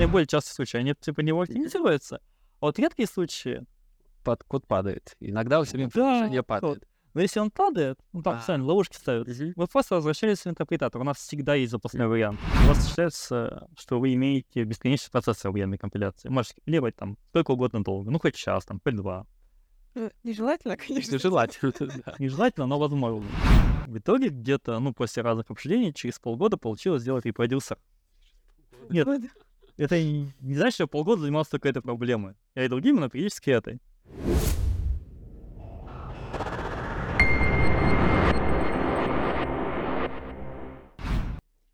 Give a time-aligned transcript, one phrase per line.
[0.00, 2.16] наиболее частые случаи, они типа не оптимизируются.
[2.60, 3.64] А вот редкие случаи...
[4.24, 5.16] Под код падает.
[5.20, 6.86] Иногда у себя Да, не падает.
[7.14, 8.38] Но если он падает, ну там А.
[8.38, 9.54] специально ловушки ставят, Мгм.
[9.56, 11.00] вы просто возвращаетесь в интерпретатор.
[11.00, 12.38] У нас всегда есть запасной вариант.
[12.64, 16.28] У вас считается, что вы имеете бесконечный процесс военной компиляции.
[16.28, 18.10] Можете компилировать там сколько угодно долго.
[18.10, 19.26] Ну, хоть час, там, хоть два.
[19.94, 21.18] Ну, Нежелательно, конечно.
[21.18, 21.72] Желательно.
[22.06, 22.14] да.
[22.18, 23.26] Нежелательно, но возможно.
[23.86, 27.78] В итоге где-то, ну, после разных обсуждений, через полгода получилось сделать репродюсер.
[28.90, 29.08] Нет.
[29.80, 32.34] Это не, значит, что я полгода занимался только этой проблемой.
[32.54, 33.80] Я и другими, но периодически этой.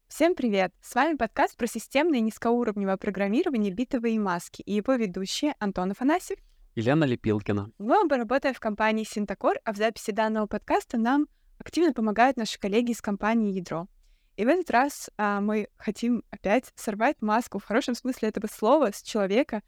[0.07, 0.73] Всем привет!
[0.81, 6.39] С вами подкаст про системное и низкоуровневое программирование битовые маски и его ведущие Антон Афанасьев.
[6.77, 7.73] Елена Лепилкина.
[7.79, 11.27] Мы оба работаем в компании Синтакор, а в записи данного подкаста нам
[11.59, 13.89] активно помогают наши коллеги из компании Ядро.
[14.37, 18.93] И в этот раз а, мы хотим опять сорвать маску в хорошем смысле этого слова
[18.93, 19.63] с человека,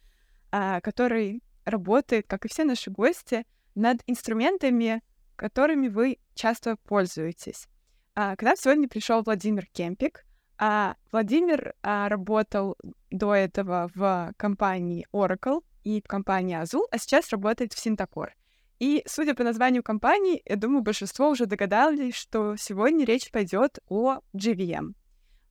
[0.51, 5.03] а, который работает, как и все наши гости, над инструментами,
[5.37, 7.69] которыми вы часто пользуетесь.
[8.15, 10.25] А, к нам сегодня пришел Владимир Кемпик.
[10.59, 12.77] А, Владимир а, работал
[13.11, 18.35] до этого в компании Oracle и в компании Azul, а сейчас работает в Синтакор.
[18.79, 24.21] И, судя по названию компании, я думаю, большинство уже догадались, что сегодня речь пойдет о
[24.35, 24.95] GVM.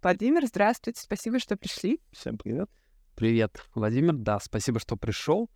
[0.02, 2.00] Владимир, здравствуйте, спасибо, что пришли.
[2.11, 2.70] Всем привет.
[3.16, 4.14] Привет, Владимир.
[4.14, 5.50] Да, спасибо, что пришел.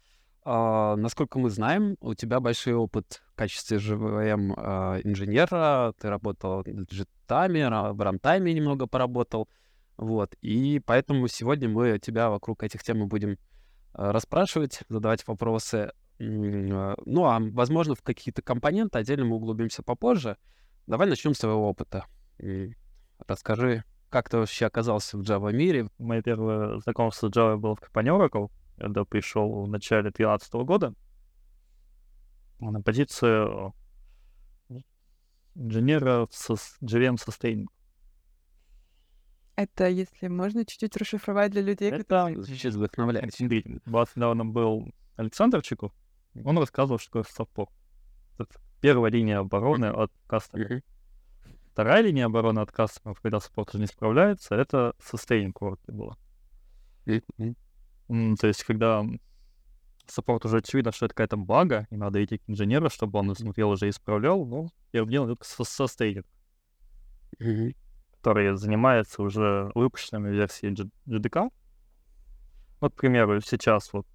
[0.43, 5.93] А, насколько мы знаем, у тебя большой опыт в качестве ЖВМ а, инженера.
[5.99, 9.47] Ты работал в джетами, ра- в рантайме немного поработал.
[9.97, 10.33] Вот.
[10.41, 13.37] И поэтому сегодня мы тебя вокруг этих тем будем
[13.93, 15.91] а, расспрашивать, задавать вопросы.
[16.23, 20.37] А, Ну, а возможно, в какие-то компоненты отдельно мы углубимся попозже.
[20.87, 22.05] Давай начнем с твоего опыта.
[23.27, 27.79] Расскажи, как ты вообще оказался в Java мире, Мое первое знакомство с Java было в
[27.79, 30.93] компании Oracle, когда пришел в начале 2013 года
[32.59, 33.73] на позицию
[35.55, 37.65] инженера в сос- JVM Sustaining.
[39.55, 43.31] Это, если можно, чуть-чуть расшифровать для людей, Это Звучит вдохновляюще.
[43.35, 45.91] Смотрите, у недавно был Александр Чиков,
[46.43, 47.71] он рассказывал, что такое support.
[48.37, 50.75] Это первая линия обороны от кастомера.
[50.75, 50.83] Мгм.
[51.71, 56.17] Вторая линия обороны от кастомеров, когда support уже не справляется, это sustaining work было.
[57.05, 59.05] То есть, когда
[60.07, 63.69] support уже очевидно, что это какая-то бага, и надо идти к инженеру, чтобы он смотрел
[63.69, 66.25] уже исправлял, ну, первым делом идет sustaining,
[67.39, 67.73] Мгм.
[68.17, 71.49] который занимается уже выпущенными версией J- JDK.
[72.81, 74.05] Вот, к примеру, сейчас вот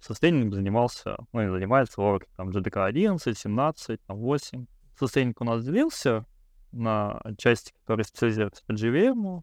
[0.00, 4.66] сустейнинг занимался, ну, и занимается Oracle, там, GDK 11, 17, там, 8.
[4.98, 6.26] Сустейнинг у нас делился
[6.72, 9.42] на части, которые специализируются по JVM,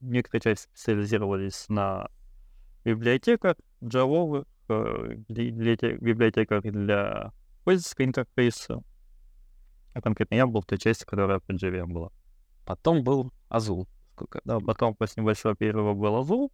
[0.00, 2.08] некоторые части специализировались на
[2.84, 7.32] библиотеках джавовых, э, библиоте- библиотеках для
[7.64, 8.82] пользовательского интерфейса.
[9.94, 12.10] А конкретно я был в той части, которая по JVM была.
[12.64, 13.32] Потом был.
[14.12, 14.40] Сколько?
[14.44, 16.50] Да, потом после небольшого перерыва был Azul.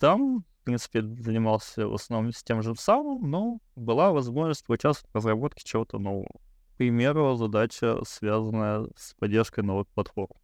[0.00, 5.16] Там, в принципе, занимался в основном с тем же самым, но была возможность участвовать в
[5.16, 6.40] разработке чего-то нового.
[6.74, 10.36] К примеру, задача, связанная с поддержкой новых платформ.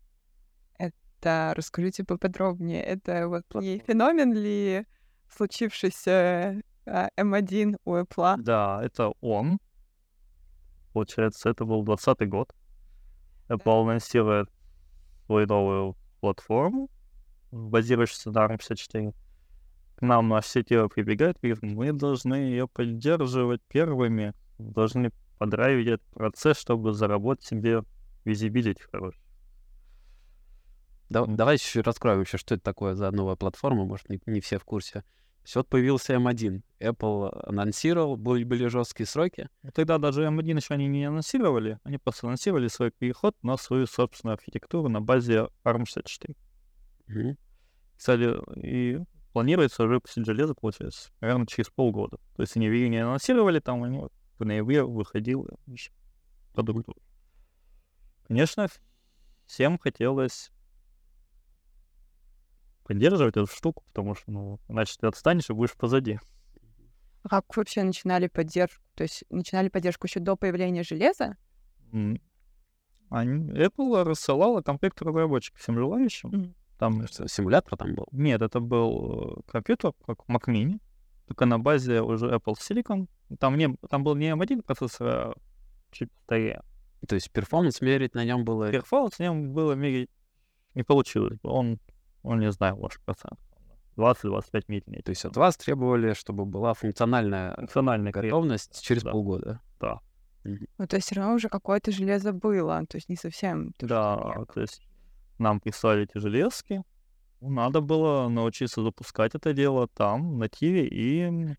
[1.22, 2.82] Да, расскажите поподробнее.
[2.82, 4.84] Это вот не феномен ли
[5.28, 8.38] случившийся а, М1 у Apple?
[8.38, 9.60] Да, это он.
[10.92, 12.52] Получается, это был 20 год.
[13.48, 14.50] Apple анонсирует
[15.26, 16.90] свою новую платформу,
[17.52, 19.14] базирующуюся на ARM54.
[20.02, 26.02] К нам наш CTO прибегает и говорит, мы должны ее поддерживать первыми, должны подрайвить этот
[26.08, 27.84] процесс, чтобы заработать себе
[28.24, 29.20] визибилити хороший.
[31.08, 34.58] Да- давай еще раскроем вообще, что это такое за новая платформа, может, не, не все
[34.58, 35.04] в курсе.
[35.44, 39.48] Есть вот появился M1, Apple анонсировал, были, были жесткие сроки.
[39.62, 43.86] И Тогда даже M1 еще они не анонсировали, они просто анонсировали свой переход на свою
[43.86, 46.34] собственную архитектуру на базе ARM64.
[47.06, 47.38] Мгм.
[47.96, 48.98] Кстати, и
[49.32, 52.18] планируется уже выпустить железо, получается, наверное, через полгода.
[52.36, 55.48] То есть они в июне анонсировали, там и вот в ноябре выходил
[56.52, 56.88] продукт.
[58.26, 58.68] Конечно,
[59.46, 60.50] всем хотелось
[62.84, 66.18] поддерживать эту штуку, потому что, ну, иначе ты отстанешь и будешь позади.
[67.22, 68.82] А Как вообще начинали поддержку?
[68.94, 71.36] То есть начинали поддержку еще до появления железа?
[71.92, 72.20] М.
[73.10, 76.28] Они- Apple рассылала комплект разработчиков всем желающим.
[76.30, 76.54] Мгм.
[76.82, 78.08] Там Что, Симулятор там был.
[78.10, 80.80] Нет, это был э, компьютер, как Mac Mini,
[81.28, 83.06] только на базе уже Apple Silicon.
[83.38, 85.34] Там, не, там был не M1 процессор, а
[85.92, 86.64] чуть старее.
[87.06, 88.72] То есть performance мерить на нем было...
[88.72, 90.10] Перфаут с ним было мерить
[90.74, 91.38] не получилось.
[91.40, 91.50] бы.
[91.50, 91.78] Он,
[92.24, 93.38] он не знаю, может, процент.
[93.96, 95.02] 20-25 медленнее.
[95.02, 99.12] То есть от вас требовали, чтобы была функциональная функциональная готовность через да.
[99.12, 99.60] полгода.
[99.78, 100.00] Да.
[100.42, 103.72] Ну, то есть все равно уже какое-то железо было, то есть не совсем...
[103.74, 104.82] то, Да, то есть
[105.42, 106.82] нам прислали эти железки.
[107.40, 111.56] Надо было научиться запускать это дело там, на Тиве, и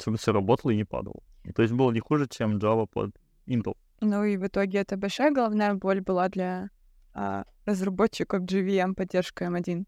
[0.00, 1.22] чтобы все работало и не падало.
[1.54, 3.10] То есть было не хуже, чем Java под
[3.46, 3.76] Intel.
[4.00, 6.70] Ну и в итоге это большая головная боль была для
[7.12, 9.84] а, разработчиков GVM поддержка M1.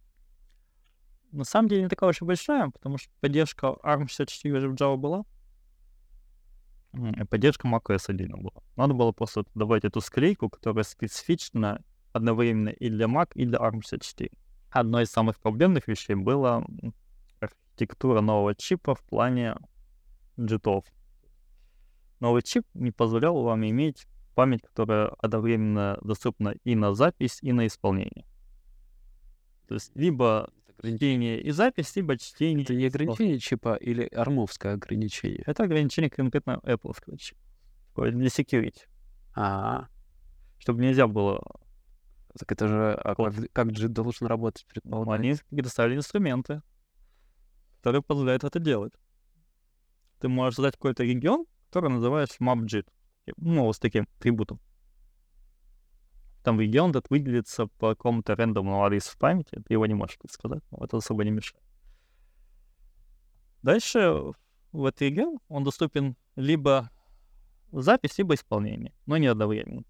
[1.31, 4.97] На самом деле не такая уж и большая, потому что поддержка ARM64 уже в Java
[4.97, 5.25] была.
[6.95, 8.63] И Поддержка macOS 1 была.
[8.77, 14.33] Надо было просто добавить эту склейку, которая специфична одновременно и для Mac, и для ARM64.
[14.71, 16.65] Одной из самых проблемных вещей была
[17.41, 19.57] архитектура нового чипа в плане
[20.39, 20.85] джитов.
[22.21, 27.67] Новый чип не позволял вам иметь память, которая одновременно доступна и на запись, и на
[27.67, 28.25] исполнение.
[29.69, 30.51] То есть либо
[30.83, 32.65] чтение и запись, либо чтение.
[32.65, 35.43] Это не ограничение чипа или армовское ограничение?
[35.47, 37.41] Это ограничение конкретно Apple чипа.
[38.11, 38.83] Для security.
[39.35, 39.89] А,
[40.59, 41.43] Чтобы нельзя было...
[42.39, 45.21] так это же а как, как JIT должен работать, Ну, предполагаю?
[45.21, 46.63] Они предоставили инструменты,
[47.79, 48.95] которые позволяют это делать.
[50.21, 52.87] Ты можешь задать какой-то регион, который называешь mapjit.
[53.37, 54.61] Ну, вот с таким атрибутом.
[56.43, 60.63] Там регион этот выделится по какому-то рандомному адресу в памяти, ты его не можешь предсказать,
[60.71, 61.63] но это особо не мешает.
[63.63, 64.33] Дальше
[64.73, 66.91] в этот регион он доступен либо
[67.71, 69.85] запись, либо исполнение, но не одновременно.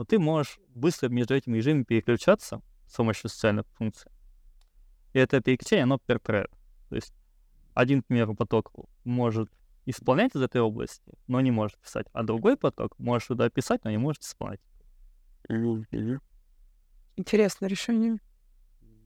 [0.00, 4.10] Но ты можешь быстро между этими режимами переключаться с помощью социальных функций.
[5.12, 6.46] И это переключение, оно per thread.
[6.88, 7.12] То есть
[7.74, 8.72] один, к примеру, поток
[9.04, 9.50] может
[9.84, 13.90] исполнять из этой области, но не может писать, а другой поток может туда писать, но
[13.90, 14.62] не может исполнять.
[17.16, 18.20] Интересное решение.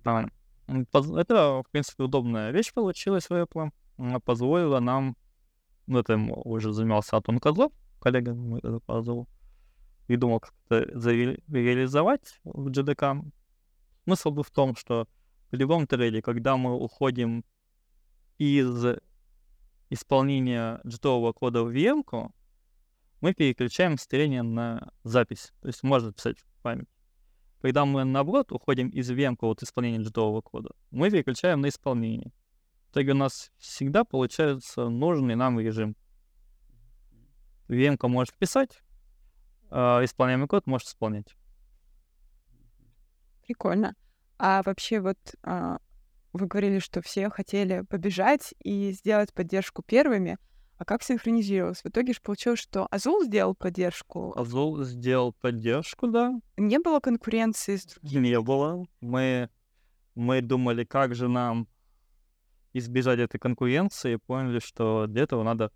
[0.04, 0.28] А,
[0.92, 3.72] поз- Это, в принципе, удобная вещь получилась в Apple.
[3.98, 5.16] Она позволила нам,
[5.88, 9.26] ну, это уже занимался Антон Козлов, коллега мой это позвал,
[10.06, 13.30] придумал, как это реализовать в JDK.
[14.04, 15.08] Смысл был в том, что
[15.50, 17.44] в любом трейде, когда мы уходим
[18.38, 18.98] из
[19.90, 22.32] исполнения джитового кода в VM,
[23.20, 25.52] мы переключаем строение на запись.
[25.60, 26.88] То есть можно писать в память.
[27.62, 32.32] Когда мы, наоборот, уходим из VM от исполнения джитового кода, мы переключаем на исполнение.
[32.90, 35.96] Итоге у нас всегда получается нужный нам режим.
[37.68, 38.82] VM может писать,
[39.74, 41.36] исполняемый код может исполнять.
[43.46, 43.94] Прикольно.
[44.38, 45.78] А вообще вот а,
[46.32, 50.38] вы говорили, что все хотели побежать и сделать поддержку первыми.
[50.76, 51.82] А как синхронизировалось?
[51.82, 54.34] В итоге же получилось, что Азул сделал поддержку.
[54.36, 56.32] Azul сделал поддержку, да.
[56.56, 58.28] Не было конкуренции с другими.
[58.28, 58.84] Не было.
[59.00, 59.48] Мы,
[60.16, 61.68] мы думали, как же нам
[62.72, 65.70] избежать этой конкуренции, и поняли, что для этого надо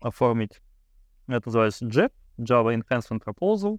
[0.00, 0.60] оформить,
[1.28, 3.78] это называется JEP, Java Enhancement Proposal,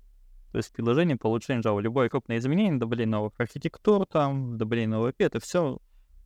[0.51, 1.81] то есть предложение по улучшению Java.
[1.81, 5.79] Любое крупное изменение, добавление новых архитектур, там, добавление нового API, это все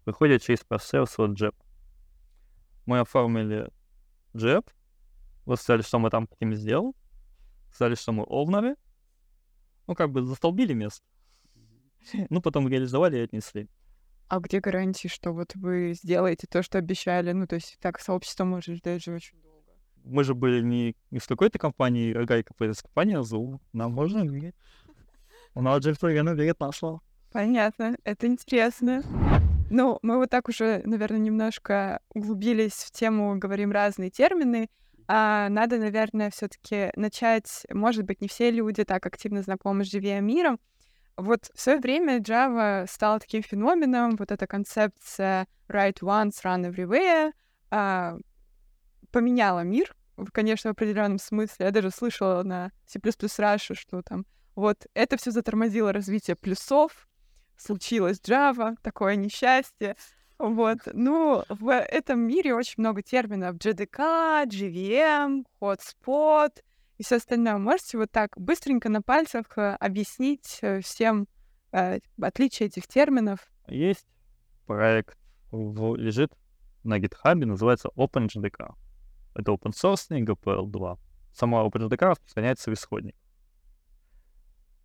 [0.06, 1.54] выходит через процесс вот JEP.
[2.86, 3.70] Мы оформили
[4.34, 4.66] JEP,
[5.56, 6.96] сказали, что мы там хотим сделать,
[7.72, 8.76] сказали, что мы овнеры,
[9.88, 11.06] ну, как бы застолбили место.
[12.30, 13.68] Ну, потом реализовали и отнесли.
[14.30, 17.32] А где гарантии, что вот вы сделаете то, что обещали?
[17.32, 19.57] Ну, то есть так сообщество может ждать же очень долго.
[20.08, 23.60] Мы же были не из какой-то компании а из компании Azul.
[23.74, 24.26] Нам можно.
[25.54, 27.02] У нас же время верит на слово.
[27.32, 29.04] Понятно, это интересно.
[29.70, 34.70] Ну, мы вот так уже, наверное, немножко углубились в тему, говорим разные термины.
[35.10, 37.66] А надо, наверное, все-таки начать.
[37.72, 40.60] Может быть, не все люди так активно знакомы с JVM миром.
[41.18, 47.32] Вот в свое время Java стала таким феноменом, вот эта концепция write once, run everywhere
[47.72, 48.18] а,
[49.18, 49.96] поменяла мир,
[50.32, 51.66] конечно, в определенном смысле.
[51.66, 57.08] Я даже слышала на C++ Russia, что там вот это все затормозило развитие плюсов,
[57.58, 59.96] случилось Java, такое несчастье.
[60.38, 60.78] Вот.
[60.94, 63.56] Ну, в этом мире очень много терминов.
[63.56, 66.62] JDK, JVM, Hotspot
[67.00, 67.58] и все остальное.
[67.58, 71.28] Можете вот так быстренько на пальцах э, объяснить э, всем
[71.72, 73.40] э, отличия этих терминов?
[73.68, 74.06] Есть
[74.68, 75.18] проект,
[75.52, 76.32] лежит
[76.84, 78.76] на GitHub, называется OpenJDK.
[79.38, 80.98] Это open source GPL2.
[81.32, 83.16] Сама OpenJDK распространяется в исходник.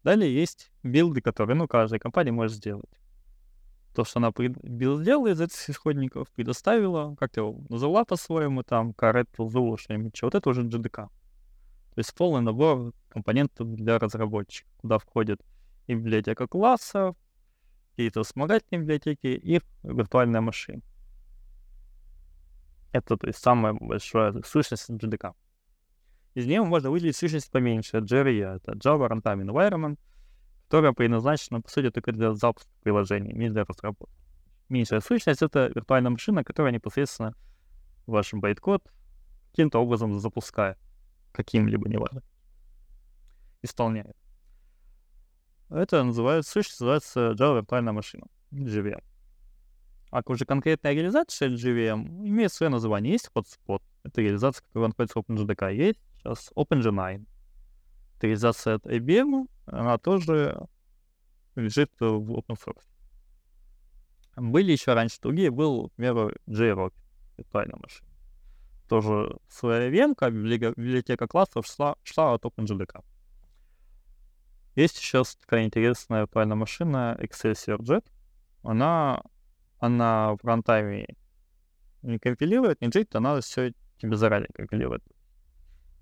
[0.05, 2.91] Далее есть билды, которые, ну, каждая компания может сделать.
[3.95, 9.29] То, что она build сделала из этих исходников, предоставила, как его назвала по-своему, там, Corretto,
[9.39, 11.09] Zulu, что-нибудь, вот это уже JDK.
[11.95, 15.41] То есть полный набор компонентов для разработчиков, куда входит
[15.87, 17.17] и библиотека классов,
[17.91, 20.83] какие-то вспомогательные библиотеки и виртуальная машина.
[22.93, 25.35] Это, то есть, самая большая сущность JDK.
[26.35, 29.99] Из нее можно выделить сущность поменьше, JRE, это Java Runtime Environment,
[30.65, 34.15] которая предназначена, по сути, только для запуска приложений, не для разработки.
[34.69, 37.35] Меньшая сущность— это виртуальная машина, которая непосредственно
[38.07, 38.83] ваш байткод
[39.51, 40.79] каким-то образом запускает,
[41.33, 42.23] каким-либо, неважно,
[43.61, 44.17] исполняет.
[45.69, 49.03] Это называется, сущность называется Java виртуальная машина, JVM.
[50.13, 53.15] А уже конкретная реализация JVM имеет свое название.
[53.15, 55.75] Есть hotspot, это реализация, которая находится в OpenJDK.
[55.75, 57.27] Есть сейчас OpenG9.
[58.19, 60.69] Это реализация от IBM, она тоже
[61.57, 62.85] лежит в open source.
[64.37, 66.93] Были еще раньше другие, был, к примеру, JRock,
[67.39, 68.09] виртуальная машина.
[68.91, 73.03] Тоже своя венка, библиотека классов шла, шла от OpenJDK.
[74.75, 78.05] Есть сейчас такая интересная виртуальная машина Excelsior.
[78.63, 79.23] Она,
[79.83, 81.09] она в рантайме
[82.03, 85.03] не компилирует, не джит, она все тебе заранее компилирует.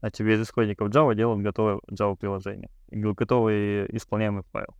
[0.03, 4.75] А тебе из исходников Java делают готовое Java приложение, готовый исполняемый файл.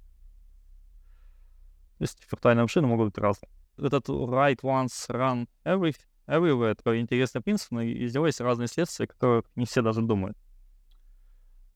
[1.97, 3.51] То есть виртуальные машины могут быть разные.
[3.79, 9.07] Этот write once, run every, everywhere, такой интересный принцип, но из него есть разные следствия,
[9.07, 10.37] которые не все даже думают.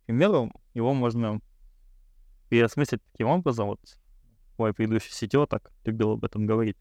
[0.03, 1.41] К примеру, его можно
[2.51, 3.81] переосмыслить таким образом, вот
[4.59, 6.77] мой предыдущий CTO так любил об этом говорить.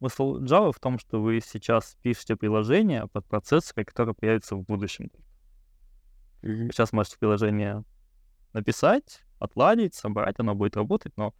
[0.00, 5.10] Смысл Java в том, что вы сейчас пишете приложение под процессоры, которые появятся в будущем.
[6.40, 7.84] Вы сейчас можете приложение
[8.54, 11.34] написать, отладить, собрать, оно будет работать, но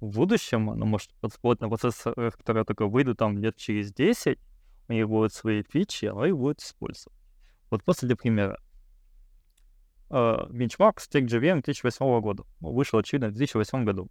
[0.00, 4.40] в будущем оно может работать на процессорах, которые только выйдут там лет через 10,
[4.88, 7.16] у них будут свои фичи, оно их будет использовать.
[7.70, 8.60] Вот просто для примера
[10.10, 12.42] бенчмарк uh, Stack JVM 2008 года.
[12.58, 14.10] Вышел, очевидно, в 2008 году.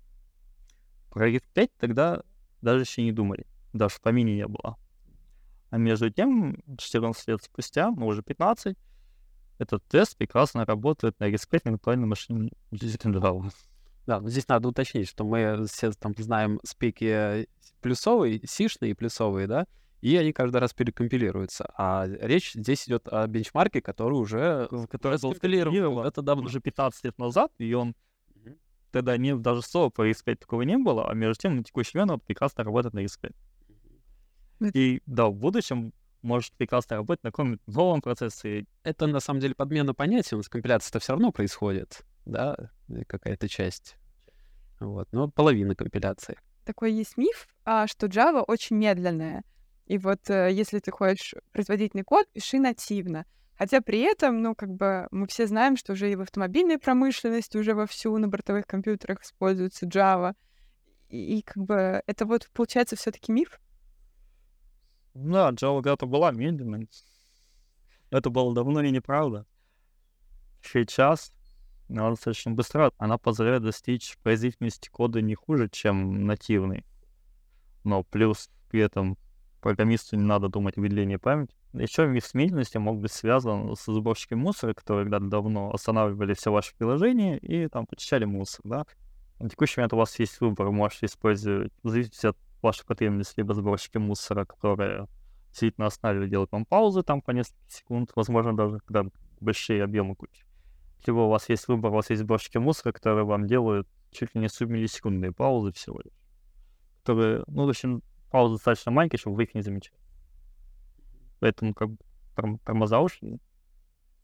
[1.10, 2.24] Про RIF 5 тогда
[2.62, 3.46] даже еще не думали.
[3.74, 4.78] Даже в помине не было.
[5.70, 8.76] А между тем, 14 лет спустя, ну уже 15,
[9.60, 12.52] этот тест прекрасно работает на на виртуальной машине.
[14.08, 17.48] Да, но здесь надо уточнить, что мы все там знаем спеки
[17.82, 19.68] плюсовые, сишные и плюсовые, да,
[20.02, 21.72] и они каждый раз перекомпилируются.
[21.78, 24.68] А речь здесь идет о бенчмарке, который уже...
[24.90, 26.08] Который был скомпилирован.
[26.08, 27.96] Это давно, уже 15 лет назад, и он
[28.92, 32.12] тогда не, даже слова по RISC такого не было, а между тем на текущий момент
[32.14, 33.36] он прекрасно работает на mm-hmm.
[34.74, 38.66] И да, в будущем может прекрасно работать на каком-нибудь новом процессе.
[38.84, 42.58] Это на самом деле подмена понятий, у нас компиляция-то все равно происходит, да,
[43.08, 43.96] какая-то часть.
[44.80, 46.38] Вот, но половина компиляции.
[46.66, 49.44] Такой есть миф, а, что Java очень медленная.
[49.86, 53.26] И вот э, если ты хочешь производительный код, пиши нативно.
[53.58, 57.58] Хотя при этом, ну, как бы мы все знаем, что уже и в автомобильной промышленности
[57.58, 60.36] уже вовсю на бортовых компьютерах используется Java.
[61.10, 63.60] И, и как бы это вот получается все таки миф?
[65.22, 66.90] Да, Java когда-то была медленной.
[68.10, 69.46] Это было давно и неправда.
[70.64, 71.34] Сейчас
[71.90, 72.92] она достаточно быстро.
[72.98, 76.86] Она позволяет достичь производительности кода не хуже, чем нативный.
[77.84, 79.18] Но плюс при этом
[79.62, 81.54] программисту не надо думать о выделении памяти.
[81.74, 86.52] Еще миф с медленностью мог быть связан с сборщиком мусора, которые когда-то давно останавливали все
[86.52, 88.86] ваши приложения и там почищали мусор, да.
[89.40, 93.36] На текущий момент у вас есть выбор, вы можете использовать, в зависимости от ваших потребностей,
[93.38, 95.08] либо сборщики мусора, которые
[95.50, 100.46] действительно останавливают, делают вам паузы там по несколько секунд, возможно, даже когда большие объемы кучи.
[101.06, 104.42] Либо у вас есть выбор, у вас есть сборщики мусора, которые вам делают чуть ли
[104.42, 106.14] не субмиллисекундные паузы всего лишь.
[107.04, 108.02] Которые, ну, в общем,
[108.32, 109.98] паузы достаточно маленькие, чтобы вы их не замечали.
[111.40, 111.98] Поэтому как бы
[112.64, 113.40] тормоза ушли.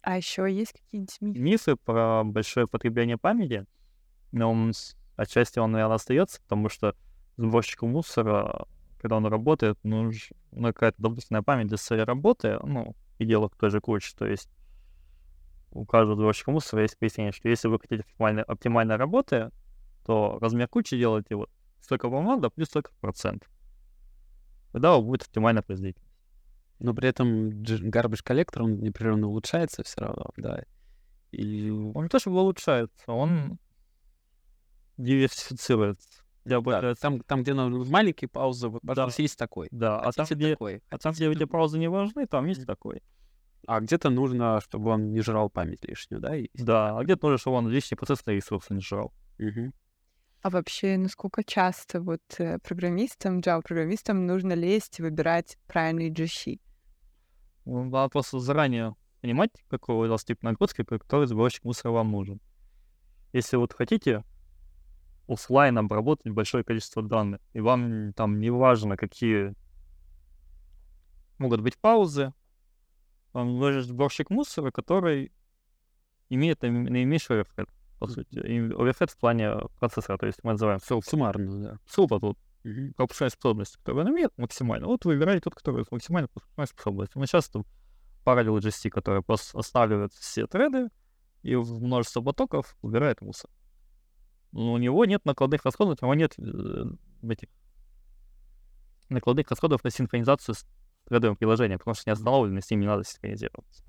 [0.01, 1.39] А еще есть какие-нибудь мифы?
[1.39, 3.65] Мифы про большое потребление памяти.
[4.31, 4.71] Но
[5.15, 6.95] отчасти он, наверное, остается, потому что
[7.37, 8.65] сборщику мусора,
[8.99, 10.11] когда он работает, ну,
[10.51, 14.13] ну какая-то дополнительная память для своей работы, ну, и дело в той же куче.
[14.17, 14.49] То есть
[15.71, 19.51] у каждого сборщика мусора есть пояснение, что если вы хотите оптимальной, оптимальной работы,
[20.05, 21.49] то размер кучи делаете вот
[21.81, 23.49] столько бумаг, да, плюс столько процентов
[24.75, 26.11] тогда будет оптимальная производительность.
[26.79, 30.65] Но при этом garbage коллектор, он непрерывно улучшается все равно, да.
[31.31, 33.57] И он не то, чтобы улучшается, он
[34.97, 36.24] диверсифицируется.
[36.45, 39.23] Я да, там, там, где нужны маленькие паузы, вот, пожалуйста, да.
[39.23, 39.67] есть такой.
[39.71, 40.83] Да, а, а там, где, такой.
[40.89, 43.01] а там, где эти паузы не важны, там есть такой.
[43.67, 46.35] А где-то нужно, чтобы он не жрал память лишнюю, да?
[46.35, 49.11] Есть да, а где-то нужно, чтобы он лишние процессные ресурсы не жрал.
[49.39, 49.71] Угу.
[50.43, 56.59] А вообще, насколько часто вот э, программистам, Java-программистам нужно лезть и выбирать правильный GC?
[57.65, 62.39] Надо просто заранее понимать, какого у вас тип нагрузки, который сборщик мусора вам нужен.
[63.33, 64.23] Если вот хотите
[65.27, 67.41] офлайн обработать большое количество данных.
[67.53, 69.53] И вам там не важно, какие
[71.37, 72.33] могут быть паузы.
[73.33, 75.31] Вам нужен сборщик мусора, который
[76.29, 78.39] имеет наименьший оверхед, по сути.
[78.39, 81.79] Оверхед в плане процессора, то есть мы называем суммарно, да.
[81.85, 82.93] Супа тут mm-hmm.
[82.93, 84.87] пропускная способность, которую он имеет, максимально.
[84.87, 87.19] Вот выбираете тот, который с максимальной пропускной способностью.
[87.19, 87.67] Мы сейчас тут
[88.25, 90.89] Parallel GC, который просто останавливает все треды
[91.43, 93.51] и в множество потоков убирает мусор.
[94.55, 96.85] Но у него нет накладных расходов, у него нет э,
[97.29, 97.49] этих
[99.09, 100.65] накладных расходов на синхронизацию с
[101.09, 103.83] тредовым приложением, потому что не остановлено, с ним не надо синхронизироваться.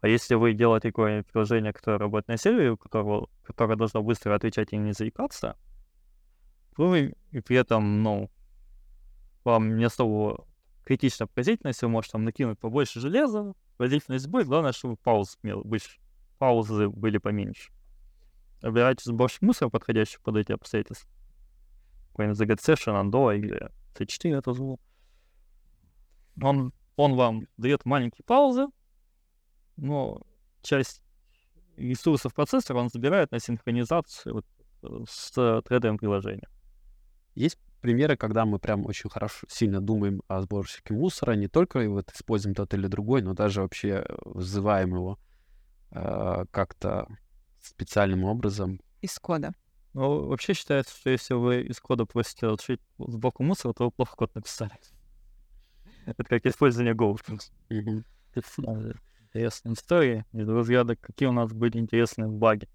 [0.00, 4.34] А если вы делаете какое-нибудь приложение, которое работает на сервере, у которого, которое должно быстро
[4.34, 5.58] отвечать и не заикаться,
[6.78, 8.30] вы и при этом, ну,
[9.44, 10.46] вам не особо
[10.84, 15.38] критична производительность, вы можете там накинуть побольше железа, производительность будет, главное, чтобы пауз
[16.38, 17.75] паузы были поменьше.
[18.62, 21.08] Выбирайте сборщик мусора, подходящий под эти обстоятельства.
[22.10, 24.80] Какой-нибудь ZG Session, Ando или C4 это звук.
[26.42, 28.66] Он, он вам дает маленькие паузы,
[29.76, 30.22] но
[30.62, 31.02] часть
[31.76, 35.30] ресурсов процессора он забирает на синхронизацию вот, с
[35.62, 36.48] тредовым приложением.
[37.34, 42.10] Есть примеры, когда мы прям очень хорошо, сильно думаем о сборщике мусора, не только вот
[42.12, 45.18] используем тот или другой, но даже вообще э, вызываем его
[45.90, 47.06] э, как-то
[47.66, 48.80] специальным образом.
[49.00, 49.52] Из кода.
[49.92, 54.16] Ну, вообще считается, что если вы из кода просите отшить сборку мусора, то вы плохо
[54.16, 54.72] код написали.
[56.04, 57.18] Это как использование Go.
[58.34, 62.68] Интересные истории из разряда, какие у нас были интересные баги.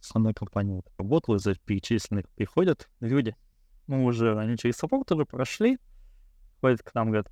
[0.00, 3.36] С одной компанией вот работал, из перечисленных приходят люди,
[3.86, 5.78] ну, уже они через саппорт уже прошли,
[6.60, 7.30] ходят к нам, говорят,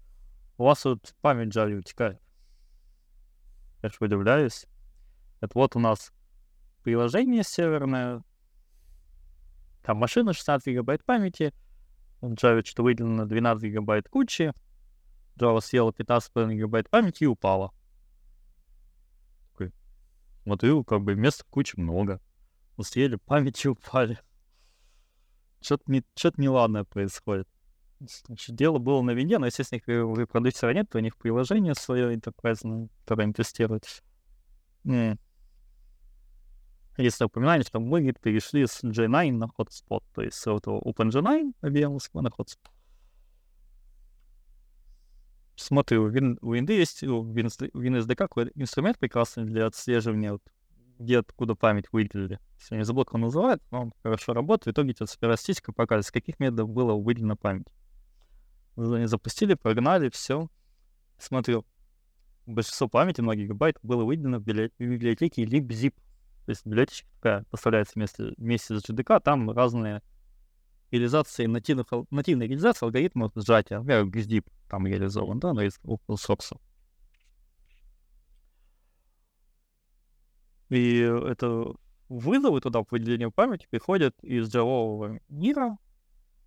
[0.59, 2.21] у вас вот память Java утекает.
[3.83, 4.67] Я же удивляюсь.
[5.41, 6.13] Это вот у нас
[6.83, 8.23] приложение серверное,
[9.83, 11.53] там машина 16 гигабайт памяти,
[12.21, 14.53] Java что выделено 12 гигабайт кучи,
[15.37, 17.73] Java съела 15,5 гигабайт памяти и упала.
[19.53, 19.73] Такой,
[20.43, 22.21] смотрю, как бы места кучи много.
[22.77, 24.19] Ну, съели памяти упали.
[25.63, 27.49] Что-то не, что-то неладное происходит.
[28.27, 31.75] Значит, дело было на вине, но, естественно, если вы продюсера нет, то у них приложение
[31.75, 34.03] свое enterprise, которое им тестируют.
[34.85, 35.19] Mm.
[37.03, 41.99] Если упоминали, что мы перешли с J9 на Hotspot, то есть с этого OpenG9 IBM
[42.15, 42.71] на Hotspot
[45.61, 50.43] смотрю, у Windows есть, у WinSDK какой инструмент прекрасный для отслеживания, вот,
[50.99, 52.39] где откуда память выделили.
[52.59, 54.67] Если не забыл, как он называет, он хорошо работает.
[54.67, 57.69] В итоге тебе статистика показывает, с каких методов было выделена память.
[58.77, 60.49] Они запустили, прогнали, все.
[61.19, 61.65] Смотрю,
[62.47, 65.95] большинство памяти, много гигабайт, было выделено в библиотеке libzip.
[66.47, 70.03] То есть библиотечка такая поставляется вместе, вместе с GDK, там разные
[70.91, 76.59] реализации нативных, нативной реализации алгоритмов сжатия, например, GZIP там реализован, да, но из open source.
[80.69, 81.75] И это
[82.09, 85.77] вызовы туда по выделению памяти приходят из джавового мира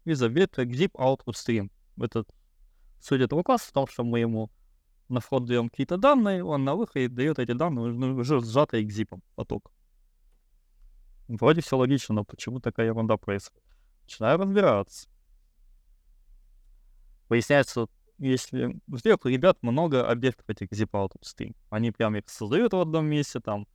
[0.06, 1.70] из объекта zip output stream.
[1.98, 2.26] Это
[3.00, 4.50] суть этого класса в том, что мы ему
[5.10, 9.22] на вход даем какие-то данные, он на выходе дает эти данные уже сжатые к зипам
[9.36, 9.72] поток.
[11.28, 13.64] Вроде все логично, но почему такая ерунда происходит?
[14.04, 15.08] Начинаю разбираться.
[17.30, 21.56] Выясняется, если во-первых, у ребят много объектов этих zip-out stream.
[21.70, 23.68] Они прям их создают в одном месте, там,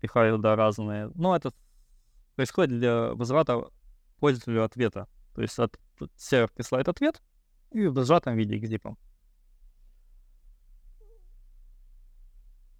[0.00, 1.10] пихают да, разные.
[1.14, 1.52] Но это
[2.36, 3.64] происходит для возврата
[4.18, 5.08] пользователю ответа.
[5.34, 5.78] То есть от,
[6.16, 7.22] сервер присылает ответ
[7.70, 8.66] и в сжатом виде к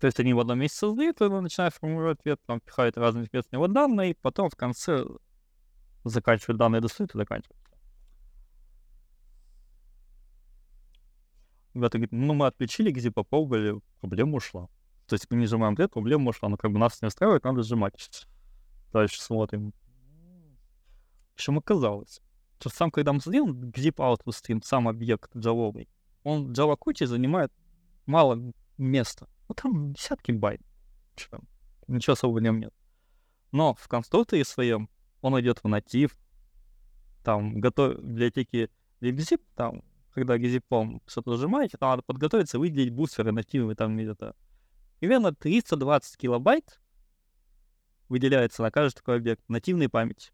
[0.04, 3.68] То есть они в одном месте создают, и начинают формулировать ответ, там пихают разные ответственные
[3.68, 5.02] данные, и потом в конце
[6.04, 7.58] заканчивают данные достают и заканчивают.
[11.72, 14.68] Ребята говорят, ну мы отключили где попробовали, проблема ушла.
[15.06, 17.62] То есть мы не сжимаем ответ, проблема ушла, но как бы нас не устраивает, надо
[17.62, 18.26] сжимать.
[18.92, 19.72] Дальше смотрим.
[21.30, 22.20] В общем, оказалось,
[22.58, 25.88] что сам, когда мы сделал zip out stream, сам объект джавовый,
[26.24, 27.50] он Java кучи занимает
[28.04, 29.28] мало места.
[29.48, 30.60] Ну там десятки байт.
[31.16, 31.40] Что
[31.86, 32.74] Ничего особого в нем нет.
[33.52, 34.88] Но в конструкторе своем
[35.20, 36.16] он идет в натив,
[37.22, 43.76] там готов библиотеки libzip, там, когда gzip что-то нажимаете, там надо подготовиться, выделить буферы нативные,
[43.76, 44.34] там где-то.
[44.98, 46.80] Примерно 320 килобайт
[48.08, 50.30] выделяется на каждый такой объект нативной памяти.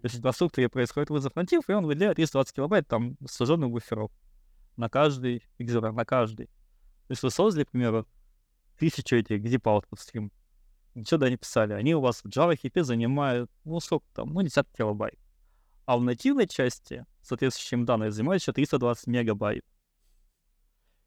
[0.00, 4.10] То есть в конструкторе происходит вызов натив, и он выделяет 320 килобайт там сожженных буферов
[4.76, 6.48] на каждый XR, на каждый.
[7.10, 8.06] То есть вы создали, к примеру,
[8.78, 10.30] тысячу этих output stream
[10.94, 11.72] ничего да не писали.
[11.72, 15.18] Они у вас в Java хипе занимают, ну, сколько там, ну, десятки килобайт.
[15.86, 19.64] А в нативной части соответствующим данные занимают еще 320 мегабайт.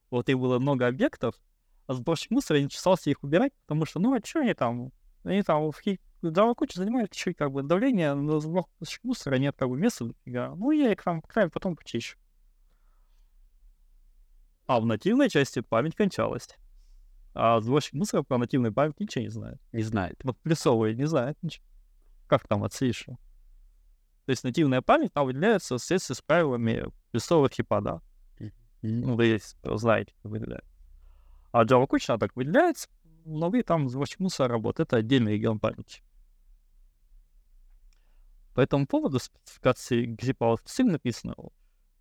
[0.10, 1.36] Вот и было много объектов,
[1.88, 4.92] а сборщик мусора не чесался их убирать, потому что, ну, а что они там?
[5.24, 5.82] Они там в
[6.22, 10.12] Java куча занимают еще как бы давление на сборщик мусора, нет как бы места.
[10.26, 12.18] Ну, я их там потом почищу.
[14.66, 16.48] А в нативной части память кончалась.
[17.34, 19.60] А сборщик мусора про нативную память ничего не знает.
[19.72, 20.20] Не знает.
[20.24, 21.66] Вот плюсовые не знает ничего.
[22.28, 23.06] Как там отследишь?
[23.06, 28.02] То есть нативная память там выделяется в соответствии с правилами плюсового хипа, да.
[28.82, 30.70] Ну, вы знаете, как выделяется.
[31.52, 32.90] А Java куча так выделяется,
[33.26, 34.90] но вы там сборщик мусора работает.
[34.90, 36.02] Это отдельный регион памяти.
[38.54, 40.18] По этому поводу в спецификации
[40.66, 41.36] сильно написано,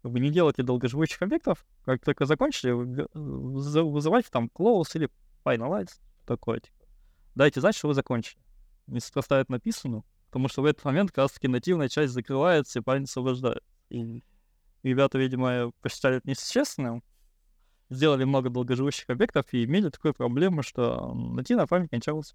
[0.03, 5.09] вы не делайте долгоживущих объектов, как только закончили, выз- вызывайте там close или
[5.45, 6.77] finalize, такое, типа.
[7.35, 8.41] Дайте знать, что вы закончили.
[9.13, 13.09] Просто это написано, потому что в этот момент как раз-таки нативная часть закрывается и память
[13.09, 13.63] освобождает.
[13.91, 14.23] И
[14.83, 17.03] ребята, видимо, посчитали это несущественным,
[17.89, 22.35] сделали много долгоживущих объектов и имели такую проблему, что нативная память кончалась.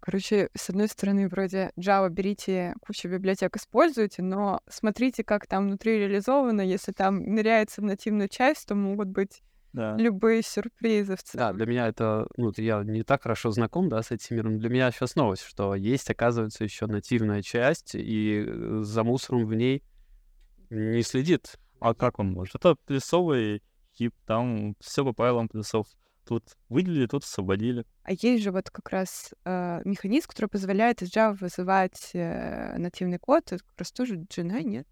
[0.00, 5.98] Короче, с одной стороны, вроде Java берите кучу библиотек, используйте, но смотрите, как там внутри
[5.98, 6.62] реализовано.
[6.62, 9.96] Если там ныряется в нативную часть, то могут быть Да.
[9.98, 11.56] любые сюрпризы в Да, целом.
[11.58, 14.58] для меня это, ну, я не так хорошо знаком, да, с этим миром.
[14.58, 19.54] Для меня сейчас новость, что есть, оказывается, еще нативная часть, и э, за мусором в
[19.54, 19.82] ней
[20.70, 21.56] не следит.
[21.80, 22.54] А как он может?
[22.56, 23.62] Это плюсовый
[23.96, 25.86] хип, там все по правилам плюсов.
[26.30, 27.84] Тут выделили, тут освободили.
[28.04, 33.18] А есть же вот как раз э, механизм, который позволяет из Java вызывать э, нативный
[33.18, 33.50] код.
[33.50, 34.86] Это как раз тоже GNI, нет?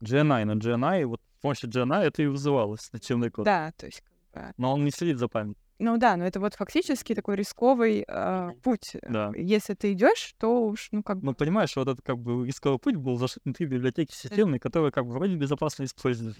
[0.00, 3.44] GNI на GNI, вот с помощью GNI это и вызывалось, нативный код.
[3.44, 4.54] Да, то есть как бы...
[4.56, 5.62] Но он не следит за памятью.
[5.78, 8.96] Ну да, но это вот фактически такой рисковый э, путь.
[9.06, 9.32] Да.
[9.36, 11.26] Если ты идешь, то уж, ну как бы...
[11.26, 15.04] Ну, понимаешь, вот этот как бы рисковый путь был зашит внутри библиотеки системной, которые как
[15.04, 16.38] бы вроде безопасно использовать.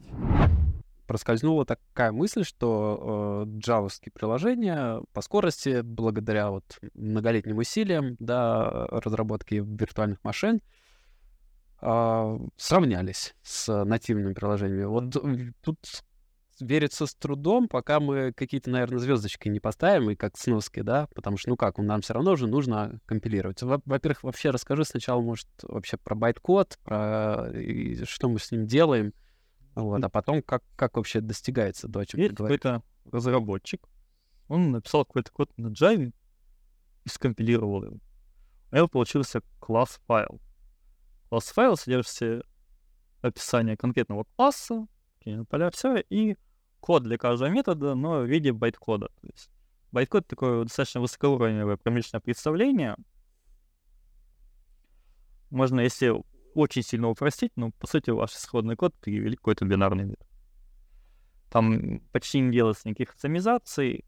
[1.10, 9.56] Проскользнула такая мысль, что э, джавовские приложения по скорости, благодаря вот многолетним усилиям, да, разработки
[9.56, 10.60] виртуальных машин,
[11.80, 14.84] а, сравнялись с нативными приложениями.
[14.84, 15.80] Вот м, тут
[16.60, 21.38] верится с трудом, пока мы какие-то, наверное, звездочки не поставим, и как сноски, да, потому
[21.38, 23.60] что, ну как, нам все равно же нужно компилировать.
[23.64, 28.68] Во- Во-первых, вообще расскажи сначала, может, вообще про байт-код, про и что мы с ним
[28.68, 29.12] делаем,
[29.82, 32.60] вот, а потом как, как вообще достигается то, о чем ты Есть говоришь.
[32.60, 33.86] какой-то разработчик,
[34.48, 36.12] он написал какой-то код на Java
[37.04, 37.96] и скомпилировал его.
[38.72, 40.40] У него получился класс файл.
[41.28, 42.42] Класс файл содержит в себе
[43.22, 44.86] описание конкретного класса,
[45.48, 46.36] поля, все, и
[46.80, 49.08] код для каждого метода, но в виде байт-кода.
[49.20, 49.50] То есть
[49.92, 52.96] байт-код такое достаточно высокоуровневое промышленное представление.
[55.50, 56.14] Можно, если
[56.54, 60.20] очень сильно упростить, но по сути ваш исходный код перевели в какой-то бинарный вид.
[61.50, 64.04] Там почти не делается никаких оптимизаций.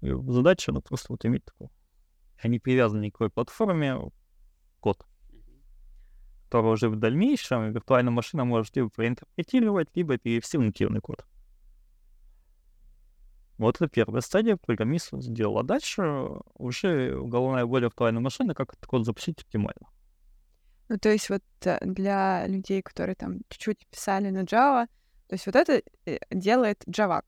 [0.00, 1.68] Задача, ну, просто вот иметь такой,
[2.40, 3.98] а не привязанный ни к какой платформе
[4.80, 5.06] код,
[6.48, 11.24] который уже в дальнейшем виртуальная машина может либо проинтерпретировать, либо перевести в нативный код.
[13.58, 15.58] Вот это первая стадия, программист сделал.
[15.58, 16.02] А дальше
[16.54, 19.88] уже головная боль виртуальной машины, как этот код запустить оптимально.
[20.92, 24.86] Ну, то есть вот э, для людей, которые там чуть-чуть писали на Java,
[25.26, 27.22] то есть вот это э, делает Java.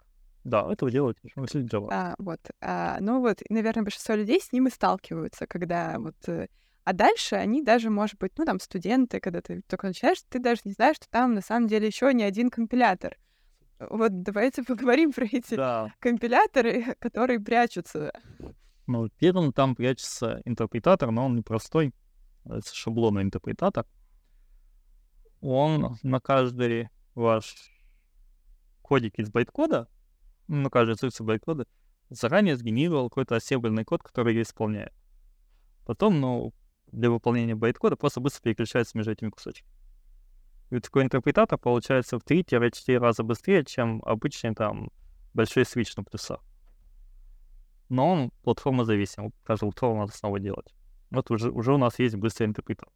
[0.44, 1.88] Да, этого делает Василий Java.
[1.90, 2.40] А, вот.
[2.61, 6.14] А, ну вот, наверное, большинство людей с ним и сталкиваются, когда вот...
[6.29, 6.48] э,
[6.85, 10.61] А дальше они даже, может быть, ну, там, студенты, когда ты только начинаешь, ты даже
[10.66, 13.16] не знаешь, что там на самом деле еще не один компилятор.
[13.81, 15.90] Вот давайте поговорим про эти Да.
[16.00, 18.12] компиляторы, которые прячутся.
[18.87, 21.94] Ну, первым там прячется интерпретатор, но он непростой.
[22.44, 23.87] Это шаблонный интерпретатор.
[25.40, 27.54] Он на каждый ваш
[28.83, 29.88] кодик из байткода,
[30.48, 31.66] ну, на каждую инструкцию байткода,
[32.11, 34.92] заранее сгенерировал какой-то ассемблерный код, который ее исполняет.
[35.85, 36.52] Потом, ну,
[36.92, 39.70] для выполнения байткода просто быстро переключается между этими кусочками.
[40.70, 44.90] И такой интерпретатор получается в 3-4 раза быстрее, чем обычный там
[45.35, 46.40] большой свич на плюсах
[47.88, 49.33] но он платформа зависим.
[49.44, 50.74] Каждую платформу надо снова делать.
[51.14, 52.92] Вот уже, уже у нас есть быстрый интерпретатор.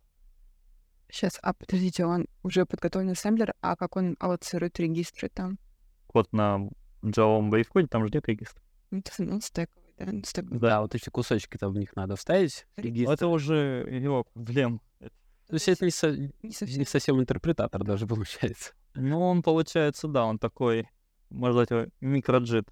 [1.10, 5.58] Сейчас, а подождите, он уже подготовлен ассемблер, а как он аллоцирует регистры там?
[6.06, 6.68] Код на
[7.02, 8.62] Java Wavecoде, там же нет регистра.
[8.90, 10.58] Ну, это, ну, стековый, да, ну, стековый.
[10.60, 12.66] Да, вот эти кусочки-то в них надо вставить.
[12.76, 13.12] регистр.
[13.12, 14.82] это уже его проблем.
[15.00, 16.84] То есть это не, со- Не не совсем.
[16.84, 18.72] совсем интерпретатор даже получается.
[18.94, 20.88] Ну, он получается, да, он такой,
[21.30, 22.66] можно сказать, его микроджит.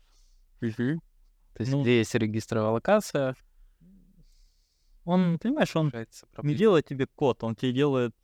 [0.61, 0.67] То
[1.63, 1.81] есть Ну.
[1.83, 3.35] где есть регистровая локация,
[5.07, 5.93] Он, понимаешь, он
[6.43, 8.15] не делает тебе код, он тебе делает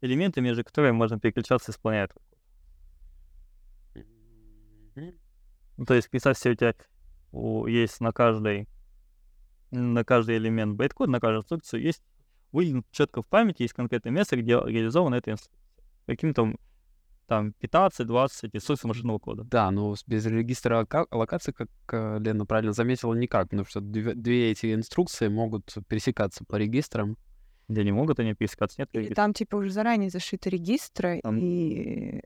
[0.00, 2.10] элементы, между которыми можно переключаться и исполнять.
[3.94, 5.18] Мгм.
[5.76, 6.74] Ну, то есть, представь себе, у тебя
[7.32, 8.68] у- есть на каждой
[9.70, 12.02] на каждый элемент байткод, на каждую инструкцию есть
[12.52, 15.60] выделен четко в памяти, есть конкретное место, где реализована эта инструкция.
[16.06, 16.54] Каким-то
[17.28, 19.44] там 15-20 инструкций машинного кода.
[19.44, 24.14] Да, но без регистра лока- локации, как э, Лена правильно заметила, никак, потому что две,
[24.14, 27.16] две эти инструкции могут пересекаться по регистрам.
[27.68, 29.14] Где не могут они пересекаться, нет регистра.
[29.14, 32.20] там, типа, уже заранее зашиты регистры, Там- и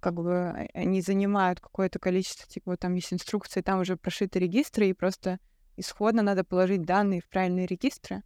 [0.00, 4.38] как бы а- они занимают какое-то количество, типа, вот там есть инструкции, там уже прошиты
[4.38, 5.38] регистры, и просто
[5.78, 8.22] исходно надо положить данные в правильные регистры.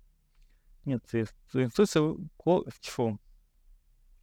[0.85, 2.01] Нет, и- и инструкции,
[2.37, 3.19] ко- тьфу,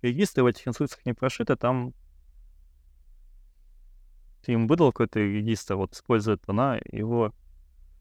[0.01, 1.93] регистры в этих инструкциях не прошиты, там
[4.43, 7.33] ты им выдал какой-то регистр, вот использует она его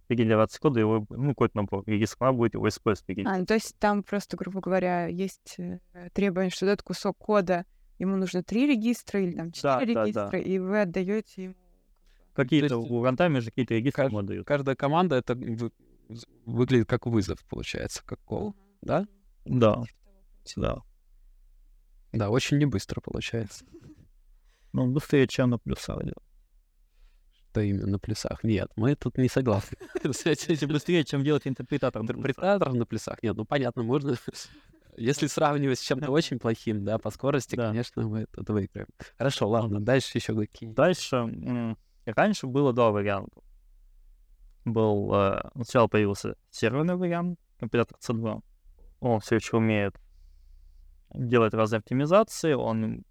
[0.09, 3.19] регенерация кода, его, ну, какой-то набор регистров, она будет его использовать.
[3.27, 5.79] А, ну, то есть там просто, грубо говоря, есть э,
[6.13, 7.65] требование, что этот кусок кода,
[7.99, 10.07] ему нужно три регистра или там Да, четыре да, да.
[10.07, 11.55] регистра, и вы отдаете ему.
[12.33, 14.47] Какие-то есть у рантайме же какие-то регистры кажд- ему дают.
[14.47, 15.71] Каждая команда это вы-
[16.47, 18.55] выглядит как вызов, получается, как кол.
[18.83, 19.07] Да?
[19.45, 19.83] Да,
[20.57, 20.79] да.
[22.13, 23.65] Да, очень не быстро получается.
[24.73, 26.31] Ну, быстрее, чем на плюсах делать.
[27.51, 28.45] Что именно на плюсах?
[28.45, 29.77] Нет, мы тут не согласны.
[30.05, 32.03] быстрее, чем делать интерпретатор.
[32.03, 33.21] Интерпретатор на плюсах.
[33.25, 34.15] Нет, ну понятно, можно...
[34.97, 38.87] Если сравнивать с чем-то очень плохим, да, по скорости, конечно, мы тут выиграем.
[39.19, 43.41] Хорошо, ладно, дальше еще какие Дальше, раньше было два варианта.
[44.65, 48.43] Был, э, сначала появился серверный вариант, компилятор C2.
[49.01, 49.97] Он все еще умеет
[51.15, 53.05] делать разные оптимизации, он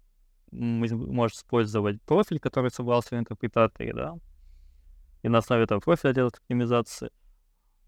[0.50, 4.18] может использовать профиль, который собрался в интерпретаторе, да,
[5.22, 7.10] и на основе этого профиля делать оптимизации.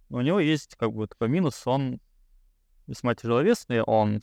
[0.08, 2.00] Но у него есть как бы такой минус, он
[2.86, 4.20] весьма тяжеловесный, он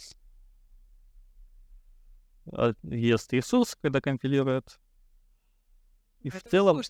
[2.84, 4.80] ест ресурс, когда компилирует,
[6.22, 6.82] и в целом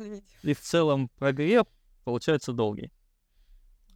[0.44, 1.66] и в целом прогрев
[2.04, 2.92] получается долгий.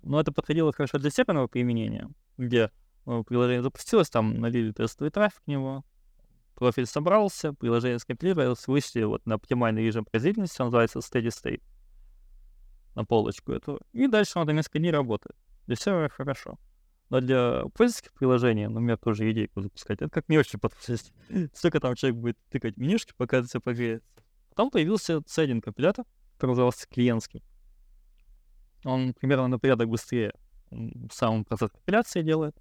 [0.02, 2.72] Но это подходило хорошо для серверного применения, где
[3.06, 5.84] приложение запустилось, там налили тестовый трафик в него,
[6.56, 11.62] профиль собрался, приложение скомпилировалось, вышли вот на оптимальный режим производительности, он называется steady state,
[12.96, 15.36] на полочку эту, и дальше он несколько дней работает.
[15.68, 16.58] Для сервера хорошо.
[17.10, 21.14] Но для пользовательских приложений, ну, меня тоже идейку запускать, это как не очень подходит.
[21.54, 24.08] Столько там человек будет тыкать менюшки, пока это все прогреется.
[24.50, 27.42] Потом появился C1 компилятор, который назывался клиентским.
[28.84, 30.34] Он примерно на порядок быстрее
[31.12, 32.56] сам процесс компиляции делает.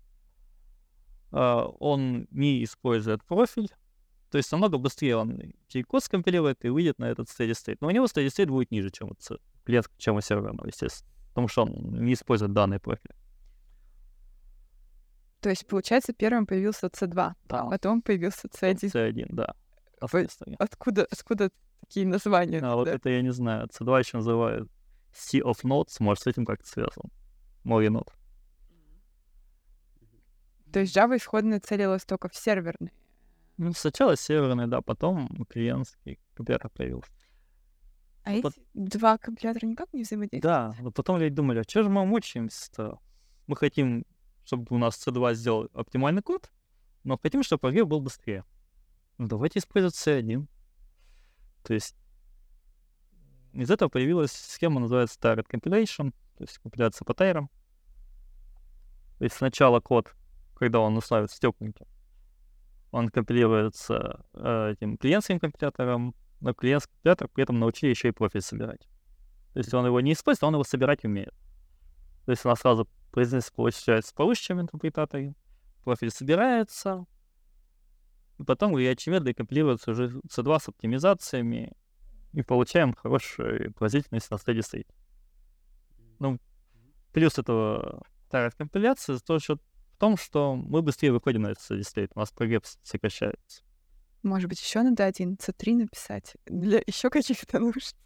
[1.32, 3.68] А, Он не использует профиль,
[4.30, 5.38] то есть намного быстрее он
[5.86, 7.78] код скомпилирует и выйдет на этот steady state.
[7.80, 9.16] Но у него steady state будет ниже, чем у
[9.64, 11.10] клиентского, чем у серверного, естественно.
[11.28, 13.14] Потому что он не использует данный профиль.
[15.40, 17.34] То есть, получается, первым появился C2, Да.
[17.48, 18.92] а потом появился C1.
[18.92, 19.54] C1, да.
[20.00, 20.28] Вы-.
[20.58, 22.60] Откуда, откуда такие названия?
[22.62, 23.68] А вот это я не знаю.
[23.68, 24.70] C2 еще называют
[25.12, 27.10] Sea of Nodes, может, с этим как-то связан.
[27.64, 28.12] Море нод.
[30.72, 32.92] То есть Java исходно целилась только в серверные.
[33.58, 37.10] Ну, сначала серверный, да, потом клиентский компьютер появился.
[38.24, 40.42] А Вот- эти два компилятора никак не взаимодействуют?
[40.42, 42.98] Да, но потом люди думали, а что же мы мучаемся-то?
[43.46, 44.06] Мы хотим,
[44.44, 46.50] чтобы у нас C2 сделал оптимальный код,
[47.04, 48.44] но хотим, чтобы прогрев был быстрее.
[49.18, 50.46] Ну, давайте использовать C1.
[51.64, 51.96] То есть
[53.52, 57.50] из этого появилась схема, называется Target Compilation, то есть компиляция по тайрам.
[59.18, 60.14] То есть сначала код,
[60.62, 61.86] когда он устанавливается тепленьким,
[62.92, 68.42] он компилируется э, этим клиентским компилятором, но клиентский компилятор при этом научили еще и профиль
[68.42, 68.86] собирать.
[69.54, 71.34] То есть он его не использует, он его собирать умеет.
[72.26, 75.34] То есть у нас сразу производительность получается повыше, чем интерпретаторе.
[75.82, 77.06] Профиль собирается,
[78.38, 81.72] и потом реачимед компилируется уже C2 с оптимизациями,
[82.34, 84.86] и получаем хорошую производительность на steady state.
[86.20, 86.38] Ну,
[87.12, 89.58] плюс этого тарget компиляции то, что
[90.02, 93.62] том, что мы быстрее выходим на этот steady у нас прогрев сокращается.
[94.24, 97.96] Может быть, еще надо один C3 написать для еще каких-то нужд.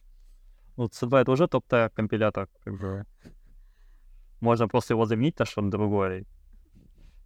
[0.76, 3.06] Ну, C2 это уже топ-тайр компилятор, как бы.
[4.40, 6.26] Можно просто его заменить на что-то другое.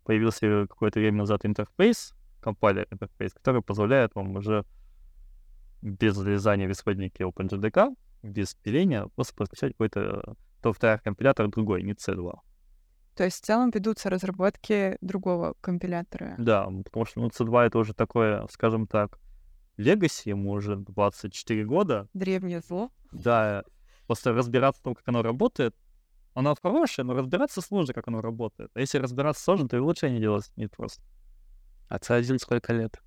[0.05, 4.65] Появился какое-то время назад интерфейс, компайлер интерфейс, который позволяет вам уже
[5.83, 12.39] без залезания в исходники OpenJDK, без пиления, просто подключать какой-то топ-тайр компилятор другой, не C2.
[13.21, 16.37] То есть в целом ведутся разработки другого компилятора.
[16.39, 19.19] Да, потому что ну, C2 это уже такое, скажем так,
[19.77, 22.91] Legacy, ему уже 24 года, Древнее зло.
[23.13, 23.63] Да,
[24.07, 25.77] просто разбираться в том, как оно работает,
[26.33, 28.71] Оно хорошее, но разбираться сложно, как оно работает.
[28.73, 31.03] А если разбираться сложно, то и улучшение делать не просто.
[31.91, 33.03] А C1 сколько лет?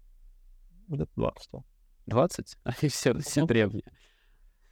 [0.90, 1.64] Два, что.
[2.06, 2.56] 20?
[2.66, 3.92] Они все, все древние.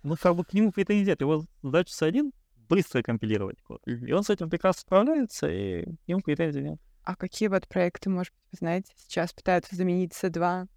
[0.03, 1.21] Ну, как бы к нему претензий нет.
[1.21, 2.31] Его задача C1
[2.71, 3.81] быстро компилировать код.
[3.85, 4.05] Мгм.
[4.05, 6.79] И он с этим прекрасно справляется, и к нему претензий нет.
[7.03, 10.67] А какие вот проекты, может быть, вы знаете, сейчас пытаются заменить C2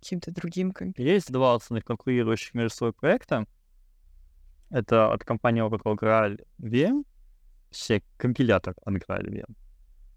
[0.00, 0.72] каким-то другим?
[0.96, 3.46] Есть два основных конкурирующих между собой проекта.
[4.70, 7.04] Это от компании Oracle Graal VM,
[7.70, 9.54] все компилятор от Graal VM.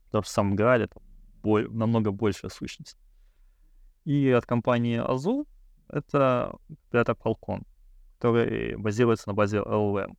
[0.05, 1.01] Потому что сам Graal это
[1.41, 2.97] бо- намного большая сущность.
[4.05, 5.47] И от компании Azure
[5.87, 7.63] это компилятор Falcon,
[8.19, 10.15] который базируется на базе LLM.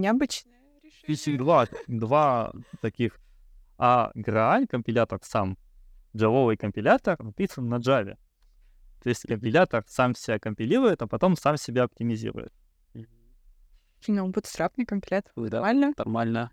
[0.00, 1.38] Необычное решение.
[1.38, 3.18] два, два таких.
[3.76, 5.56] А Graal компилятор сам,
[6.16, 8.16] джавовый компилятор, написан на Java.
[9.02, 12.52] То есть компилятор сам себя компилирует, а потом сам себя оптимизирует.
[14.06, 15.32] Ну, бутстрапный компилятор.
[15.36, 15.92] Да, Нормально.
[15.96, 16.52] нормально.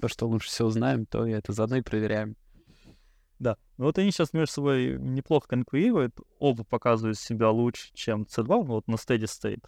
[0.00, 2.36] То, что лучше всего знаем, то и это заодно и проверяем.
[3.38, 3.56] Да.
[3.76, 6.14] Ну вот они сейчас между собой неплохо конкурируют.
[6.38, 9.64] Оба показывают себя лучше, чем C2, ну вот на Steady State.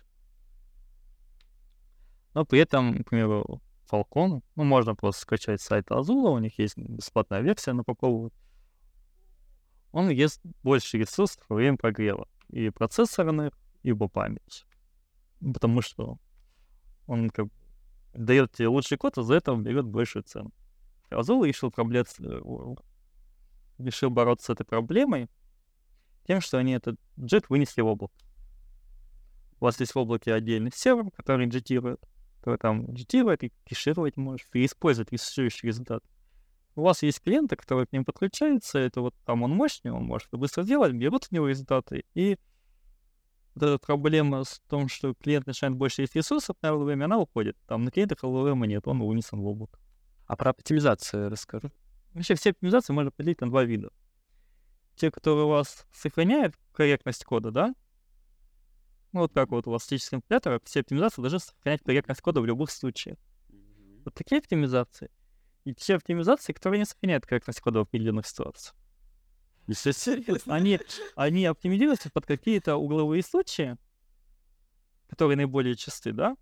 [2.35, 6.59] Но при этом, к примеру, Falcon, ну, можно просто скачать с сайта Azure, у них
[6.59, 8.33] есть бесплатная версия попробовать.
[9.93, 12.27] Он ест больше ресурсов во время прогрева.
[12.49, 14.65] И процессорных, и память.
[15.41, 16.19] Потому что
[17.07, 17.49] он как
[18.15, 20.53] дает тебе лучший код, а за это берет большую цену.
[21.11, 22.07] Azure решил проблем
[23.79, 25.29] решил бороться с этой проблемой
[26.27, 28.15] тем, что они этот джет вынесли в облако.
[29.61, 32.01] У вас есть в облаке отдельный сервер, который джетирует,
[32.43, 36.03] который там джетирует и кешировать может, и использовать существующий результат.
[36.75, 40.27] У вас есть клиенты, которые к ним подключаются, это вот там он мощный, он может
[40.29, 42.37] это быстро сделать, берут от него результаты, и
[43.55, 47.57] вот эта проблема с том, что клиент начинает больше есть ресурсов на LLM, она уходит.
[47.67, 49.79] Там на клиентах LLM нет, он вынесен в облако.
[50.27, 51.71] А про оптимизацию расскажу.
[52.15, 53.91] Вообще все оптимизации можно поделить на два вида.
[54.97, 57.75] Те, которые у вас сохраняют корректность кода, да?
[59.13, 62.47] Ну, вот как вот у вас статический компилятор, все оптимизации должны сохранять корректность кода в
[62.47, 63.19] любых случаях.
[64.05, 65.11] Вот такие оптимизации.
[65.65, 68.75] И те оптимизации, которые не сохраняют корректность кода в определенных ситуациях.
[69.71, 70.55] Серьезно?
[70.55, 70.81] Они,
[71.15, 73.77] они оптимизируются под какие-то угловые случаи,
[75.09, 76.37] которые наиболее часты, да?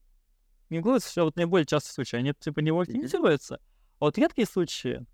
[0.70, 3.56] Не угловые случаи, а вот наиболее частые случаи, они типа не оптимизируются.
[3.98, 5.04] А вот редкие случаи,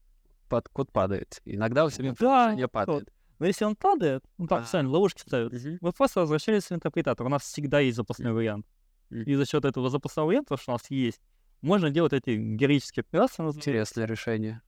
[0.48, 1.40] Под код падает.
[1.44, 3.12] Иногда у себя Да, не падает.
[3.38, 4.62] Но если он падает, ну так, А.
[4.64, 5.78] специально ловушки ставят, Мгм.
[5.80, 7.26] вы просто возвращаетесь в интерпретатор.
[7.26, 8.66] У нас всегда есть запасной вариант.
[9.10, 11.20] И за счет этого запасного варианта, что у нас есть,
[11.60, 14.62] можно делать эти героические операции Интересное решение.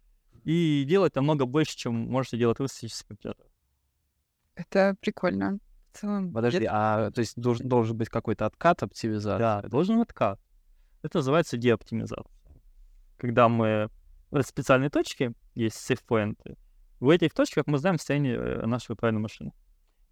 [0.45, 3.49] и делать намного больше, чем можете делать вы с компьютером.
[4.55, 5.59] Это прикольно.
[5.93, 9.39] В целом, Подожди, а то есть должен, должен быть какой-то откат оптимизации?
[9.39, 10.39] Да, должен откат.
[11.03, 12.25] Это называется деоптимизация.
[13.17, 13.89] Когда мы
[14.31, 16.57] в специальные точки, есть сейфпоинты,
[17.01, 19.53] в этих точках мы знаем состояние э, нашей правильной машины.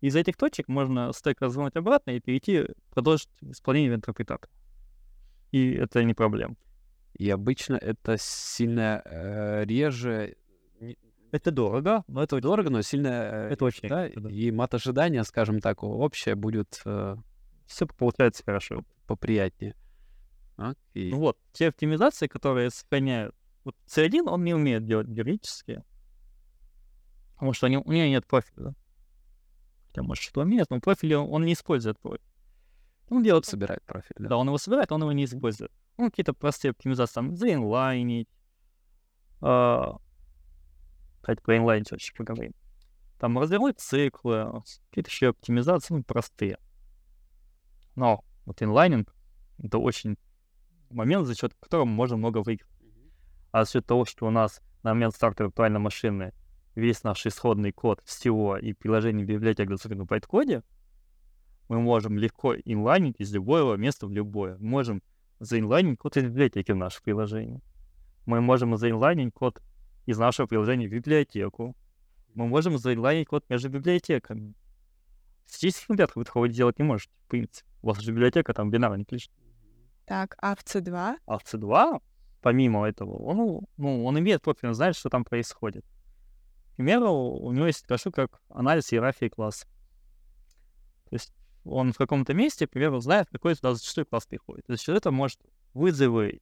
[0.01, 4.51] Из этих точек можно стек развернуть обратно и перейти, продолжить исполнение в интерпретатор.
[5.53, 6.57] И это не проблема.
[7.15, 10.37] И обычно это сильно э, реже,
[11.33, 14.31] Это дорого, но это дорого, но сильно э, Это очень да, редко, да.
[14.31, 17.17] и мат ожидания, скажем так, общее будет э,
[17.67, 18.85] все получается хорошо.
[19.07, 19.75] поприятнее.
[20.57, 21.11] Окей.
[21.11, 23.35] Ну вот, те оптимизации, которые сохраняют...
[23.65, 25.85] Вот C1, он не умеет делать героические.
[27.37, 28.75] Потому что они- у него нет профиля, да?
[29.89, 32.27] Хотя, может, что умеет, но профили он, не использует профиль.
[33.09, 33.45] Он делает...
[33.45, 34.31] собирает профиль, да.
[34.31, 35.71] Да, он его собирает, он его не использует.
[35.97, 38.29] Ну, какие-то простые оптимизации, там, заинлайнить.
[39.41, 39.97] а,
[41.21, 42.53] Кстати, про инлайнить очень поговорим.
[43.19, 46.59] Там развернуть циклы, какие-то еще оптимизации, ну, простые.
[47.95, 49.15] Но вот инлайнинг—
[49.59, 50.17] это очень
[50.91, 52.71] момент, за счет которого можем много выиграть.
[53.53, 56.33] А за счет того, что у нас на момент старта виртуальной машины
[56.77, 60.63] весь наш исходный код всего и приложение библиотек доступен в байткоде,
[61.69, 64.57] мы можем легко инлайнить из любого места в любое.
[64.59, 65.03] Мы можем
[65.41, 67.61] заинлайнить код из библиотеки в наше приложение.
[68.25, 69.61] Мы можем заинлайнить код
[70.05, 71.75] из нашего приложения в библиотеку.
[72.35, 74.55] Мы можем заинлайнить код между библиотеками.
[75.47, 77.69] Статических компьютеров вы такого делать не можете, в принципе.
[77.83, 79.29] У вас же библиотека там бинарный ключ.
[80.05, 81.17] Так, а в C2?
[81.27, 82.01] А в C2,
[82.43, 85.85] помимо этого, он, ну, он имеет профиль, он знает, что там происходит.
[86.77, 89.67] Примеру, у него есть такая штука, как анализ иерархии класса.
[91.09, 91.33] То есть
[91.65, 94.67] он в каком-то месте, к примеру, знает, какой туда зачастую класс приходит.
[94.69, 95.41] За счет этого может
[95.75, 96.39] вызовы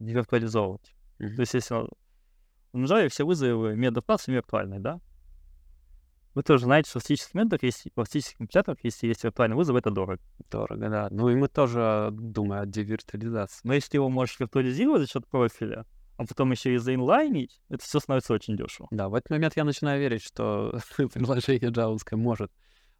[6.35, 9.77] Вы тоже знаете, что в статических методах, если, в статических компиляторах, если есть виртуальный вызов,
[9.77, 10.21] это дорого.
[10.51, 11.09] Дорого, да.
[11.11, 13.61] Ну и мы тоже думаем о девиртуализации.
[13.63, 18.01] Но если его можешь виртуализировать за счет профиля, а потом еще и заинлайнить, это все
[18.01, 18.89] становится очень дешево.
[18.91, 22.53] Да, в этот момент я начинаю верить, что приложение джавовское может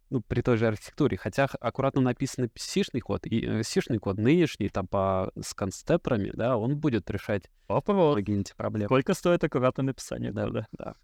[0.09, 4.69] ну, при той же архитектуре, хотя аккуратно написанный C-шный код, и э, C-шный код нынешний,
[4.69, 8.13] там, по, с констеперами, да, он будет решать Вопрос.
[8.13, 8.87] многие эти проблемы.
[8.87, 10.67] Сколько стоит аккуратное написание Да, кода?
[10.73, 10.95] да.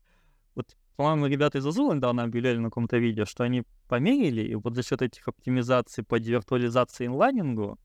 [0.54, 4.76] Вот, по-моему, ребята из Azul недавно объявляли на каком-то видео, что они померили, и вот
[4.76, 7.80] за счет этих оптимизаций по девиртуализации инлайнингу,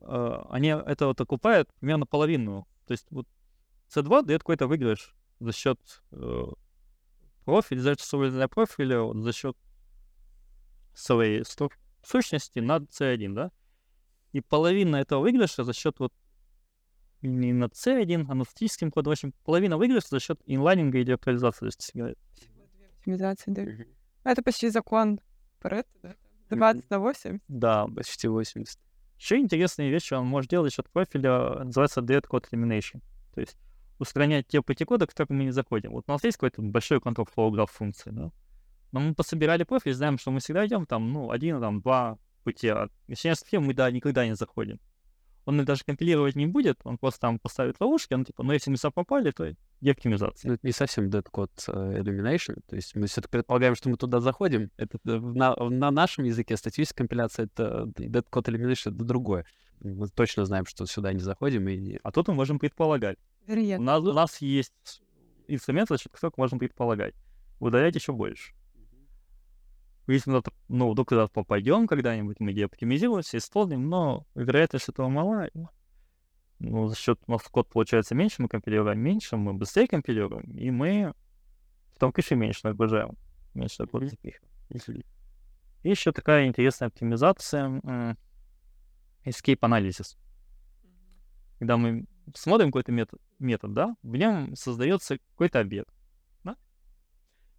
[0.00, 2.66] э, они это вот окупают примерно половину.
[2.86, 3.26] То есть вот
[3.88, 5.78] C2 дает какой-то выигрыш за счет
[6.12, 6.44] э,
[7.44, 9.56] профиля, за счет профиля, вот за счет
[10.94, 11.44] своей
[12.02, 13.50] сущности над C1, да?
[14.32, 16.12] И половина этого выигрыша за счет вот
[17.20, 19.10] не над C1, а над статическим кодом.
[19.10, 21.60] В общем, половина выигрыша за счет инлайнинга и девиртуализации.
[21.60, 22.14] То есть, э,
[22.98, 23.66] Оптимизация, да.
[24.24, 25.20] Это почти закон
[25.60, 26.16] Паретта, да?
[26.50, 27.38] 20 на 8.
[27.48, 28.78] Да, Почти 80.
[29.22, 33.00] Еще интересные вещи он может делать счет профиля, называется Dead Code Elimination.
[33.32, 33.56] То есть
[34.00, 35.92] устранять те пути кода, к которым мы не заходим.
[35.92, 38.32] Вот у нас есть какой-то большой control flow graph функции, да?
[38.90, 42.66] Но мы пособирали профиль, знаем, что мы всегда идем там, ну, один, там, два пути.
[42.66, 44.80] А если мы, да, никогда не заходим.
[45.44, 48.70] Он их даже компилировать не будет, он просто там поставит ловушки, он типа, ну, если
[48.70, 50.48] мы сюда попали, то деоптимизация.
[50.48, 52.60] Ну, это не совсем dead code э, elimination.
[52.68, 54.70] То есть мы все-таки предполагаем, что мы туда заходим.
[54.76, 59.44] Это э, на, на нашем языке статическая компиляция это dead code elimination это другое.
[59.80, 62.00] Мы точно знаем, что сюда не заходим и не...
[62.04, 63.18] А тут мы можем предполагать.
[63.80, 64.72] У нас, у нас есть
[65.48, 67.14] инструмент, за счет которого можем предполагать.
[67.58, 68.52] Удалять еще больше.
[70.08, 75.48] Если мы, туда, ну, вдруг куда попадем когда-нибудь, мы деоптимизируемся, исполним, но вероятность этого мала.
[76.58, 80.70] Ну, за счет у нас код получается меньше, мы компилируем меньше, мы быстрее компилируем, и
[80.70, 81.12] мы
[81.94, 83.16] в том кэше меньше нагружаем,
[83.54, 84.08] меньше Мгм.
[84.08, 85.02] запихиваем.
[85.82, 87.68] И еще такая интересная оптимизация
[89.24, 90.16] escape analysis.
[91.58, 95.92] Когда мы смотрим какой-то метод, метод, да, в нем создается какой-то объект,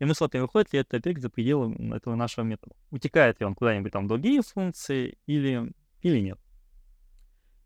[0.04, 2.76] и мы смотрим, выходит ли этот объект за пределы этого нашего метода.
[2.92, 6.38] Утекает ли он куда-нибудь там в другие функции или, или нет.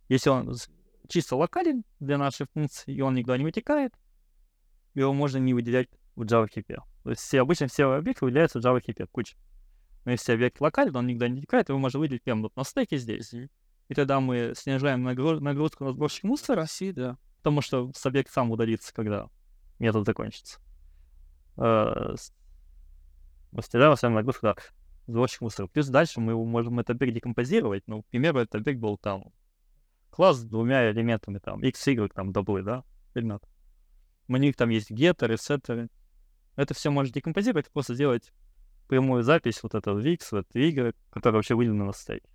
[0.07, 0.55] Если он
[1.07, 3.91] чисто локален для нашей функции, и он никуда не вытекает,
[4.93, 6.75] его можно не выделять в JavaScript.
[7.03, 9.35] То есть все, обычно все объекты выделяются в JavaScript, куча.
[10.05, 13.33] Но если объект локален, он никуда не вытекает, его можно выделить прямо на стеке здесь.
[13.33, 17.17] И тогда мы снижаем нагру- нагрузку на сборщик мусора, да.
[17.37, 19.27] потому что с объект сам удалится, когда
[19.79, 20.59] метод закончится.
[21.57, 22.33] Э, с-
[23.51, 24.55] Мы снижаем сам нагрузку на
[25.07, 25.67] сборщик мусора.
[25.67, 27.83] Плюс дальше мы можем этот объект декомпозировать.
[27.87, 29.31] Ну, к примеру, этот объект был там
[30.09, 32.83] класс с двумя элементами, там, x, y, там, даблы, да,
[33.13, 33.43] элемент.
[34.27, 35.89] У них там есть геттеры, сеттеры.
[36.55, 38.33] Это все можно декомпозировать, просто сделать
[38.87, 42.27] прямую запись вот этого в x, вот y, которая вообще выделена на стеке.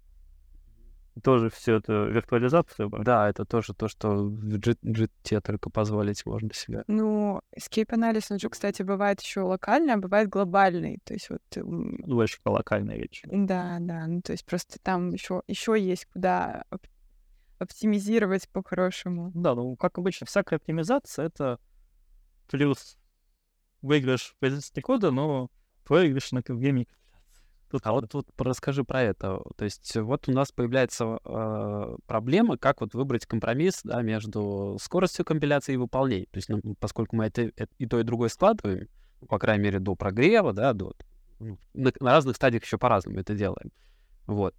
[1.23, 2.89] Тоже все это виртуализация.
[2.89, 3.29] да.
[3.29, 6.85] Это тоже то, что в GT только позволить можно себе.
[6.87, 11.01] Ну, escape анализ, он же, кстати, бывает еще локальный, а бывает глобальный.
[11.05, 13.29] То есть вот, м, больше про локальные речи.
[13.31, 16.87] да, да, ну то есть просто там еще еще есть куда оп-
[17.59, 19.31] оптимизировать по-хорошему.
[19.35, 21.59] Да, ну, как обычно, всякая оптимизация— это
[22.49, 22.97] плюс
[23.83, 25.51] выигрыш в производительности кода, но
[25.85, 26.89] проигрыш на времени.
[27.73, 29.41] Тут А вот, вот расскажи про это.
[29.57, 35.25] То есть вот у нас появляется э, проблема, как вот выбрать компромисс да, между скоростью
[35.25, 36.27] компиляции и выполнения.
[36.27, 38.89] То есть ну, поскольку мы это, это и то, и другое складываем,
[39.23, 40.93] ну, по крайней мере, до прогрева, да, до,
[41.39, 43.73] ну, на, на разных стадиях еще по-разному это делаем.
[44.27, 44.55] Вот.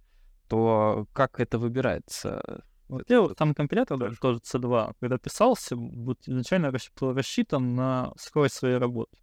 [0.48, 2.64] То как это выбирается?
[2.88, 8.78] Во-первых, там компилятор, даже тоже C2, когда писался, вот изначально был рассчитан на скорость своей
[8.78, 9.16] работы.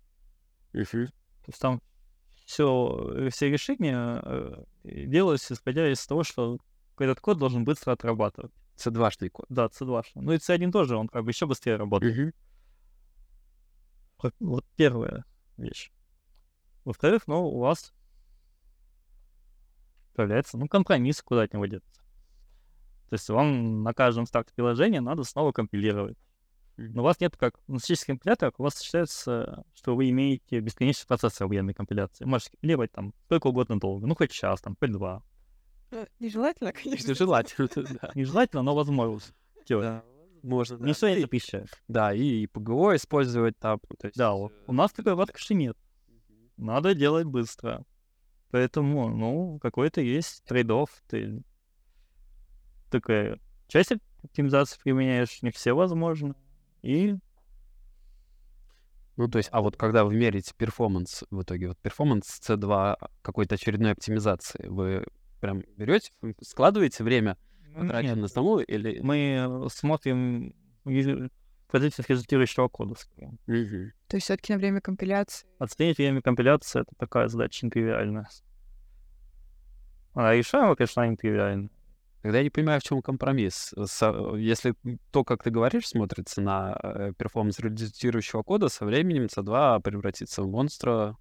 [1.43, 1.81] То есть там
[2.51, 6.57] все, все решения э, делались исходя из того, что
[6.97, 8.51] этот код должен быстро отрабатывать.
[8.75, 9.45] C2-шный код.
[9.47, 10.03] Да, C2.
[10.15, 12.13] Ну и C1 тоже, он как бы еще быстрее работает.
[14.21, 15.23] Вот- Вот первая
[15.57, 15.91] вещь.
[16.83, 17.93] Во-вторых, ну, у вас
[20.13, 22.01] появляется, ну, компромисс, куда от него деться.
[23.09, 26.17] То есть вам на каждом старте приложения надо снова компилировать.
[26.89, 31.07] Но у вас нет как на статических компиляторах, у вас считается, что вы имеете бесконечный
[31.07, 32.25] процесс военной компиляции.
[32.25, 35.23] Можете компилировать там сколько угодно долго, ну хоть час, там, хоть два.
[35.91, 37.13] Ну, Нежелательно, конечно.
[37.15, 37.69] Желательно,
[38.01, 38.11] да.
[38.15, 39.33] Нежелательно, но возможно.
[39.67, 40.03] Да,
[40.41, 40.87] Можно, да.
[40.87, 41.69] Ничто не запрещает.
[41.87, 43.79] Да, и PGO использовать там.
[43.89, 45.77] ну, есть, Да, у у нас такой роскоши нет.
[46.57, 47.85] Надо делать быстро.
[48.49, 50.67] Поэтому, ну, какой-то есть trade-off.
[51.07, 51.41] Ты
[52.89, 56.35] такая часть оптимизации применяешь, не все возможно.
[56.81, 57.15] И
[59.17, 63.55] Ну, то есть, а вот когда вы меряете performance в итоге, вот performance C2 какой-то
[63.55, 65.05] очередной оптимизации, вы
[65.39, 66.11] прям берете,
[66.41, 67.37] складываете время,
[67.75, 68.99] потраченное на саму, или...
[69.01, 70.53] Мы смотрим
[71.71, 72.95] позицию результирующего кода.
[73.17, 73.91] Угу.
[74.07, 75.47] То есть все-таки на время компиляции.
[75.57, 78.27] Оценить время компиляции— это такая задача нетривиальная.
[80.13, 81.69] Она решаема, конечно, она нетривиальная.
[82.21, 83.73] Тогда я не понимаю, в чем компромисс.
[84.37, 84.75] Если
[85.11, 90.47] то, как ты говоришь, смотрится на э, перформанс редактирующего кода, со временем C2 превратится в
[90.47, 91.17] монстра.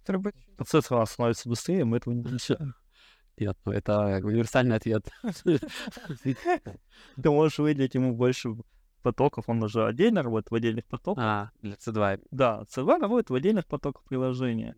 [0.00, 2.74] который будет- Процессор становится быстрее, мы этого не замечаем.
[3.36, 5.08] Нет, ну это универсальный ответ.
[6.24, 8.56] Ты можешь выделить ему больше
[9.02, 11.22] потоков, он уже отдельно работает в отдельных потоках.
[11.24, 12.20] А, для C2.
[12.32, 14.74] Да, C2 работает в отдельных потоках приложения.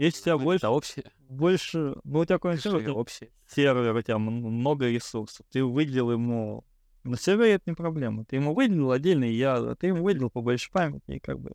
[0.00, 1.04] Если у тебя больше, Это общее.
[1.28, 3.30] больше, ну у тебя какой-нибудь сервер, общее.
[3.46, 6.64] сервер, у тебя много ресурсов, ты выделил ему,
[7.04, 11.12] на сервере это не проблема, ты ему выделил отдельный ядра, ты ему выделил побольше памяти,
[11.12, 11.52] и как бы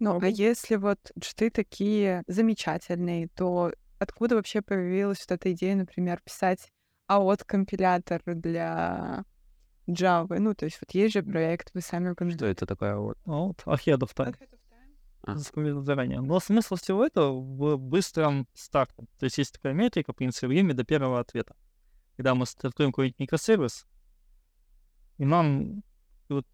[0.00, 6.20] Ну, а если вот джиты такие замечательные, то откуда вообще появилась вот эта идея, например,
[6.24, 6.72] писать
[7.08, 9.24] AOT-компилятор для
[9.86, 10.38] Java?
[10.40, 12.96] Ну, то есть вот есть же проект, вы сами Что это такое?
[12.96, 13.18] Вот.
[13.24, 14.34] ну, вот ahead of time.
[14.34, 14.36] А.
[14.36, 14.65] Запомнил
[15.26, 16.20] заранее.
[16.20, 19.06] Но смысл всего этого в быстром старте.
[19.18, 21.56] То есть есть такая метрика, в принципе, время до первого ответа.
[22.16, 23.86] Когда мы стартуем какой-нибудь микросервис,
[25.18, 25.82] и нам
[26.28, 26.46] вот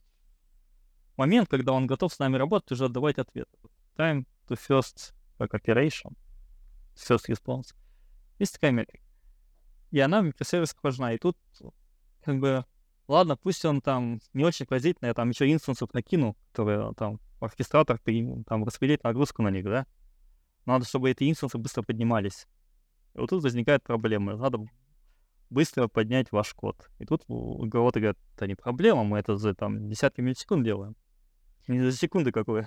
[1.17, 3.49] момент, когда он готов с нами работать, уже отдавать ответ.
[3.97, 6.17] Time to first как operation,
[6.95, 7.75] first response.
[8.39, 9.05] Есть такая метрика.
[9.91, 11.13] И она в микросервисах важна.
[11.13, 11.37] И тут
[12.23, 12.65] как бы,
[13.09, 18.01] ладно, пусть он там не очень поразительный, я там еще инстансов накину, которые там оркестратор
[18.47, 19.87] там распределит нагрузку на них, да?
[20.67, 22.47] Надо, чтобы эти инстансы быстро поднимались.
[23.15, 24.37] И вот тут возникает проблема.
[24.37, 24.65] Надо
[25.51, 26.89] быстро поднять ваш код.
[26.99, 30.97] И тут кого-то говорят, это не проблема, мы это за там десятки миллисекунд делаем.
[31.69, 32.67] Не за секунды какое.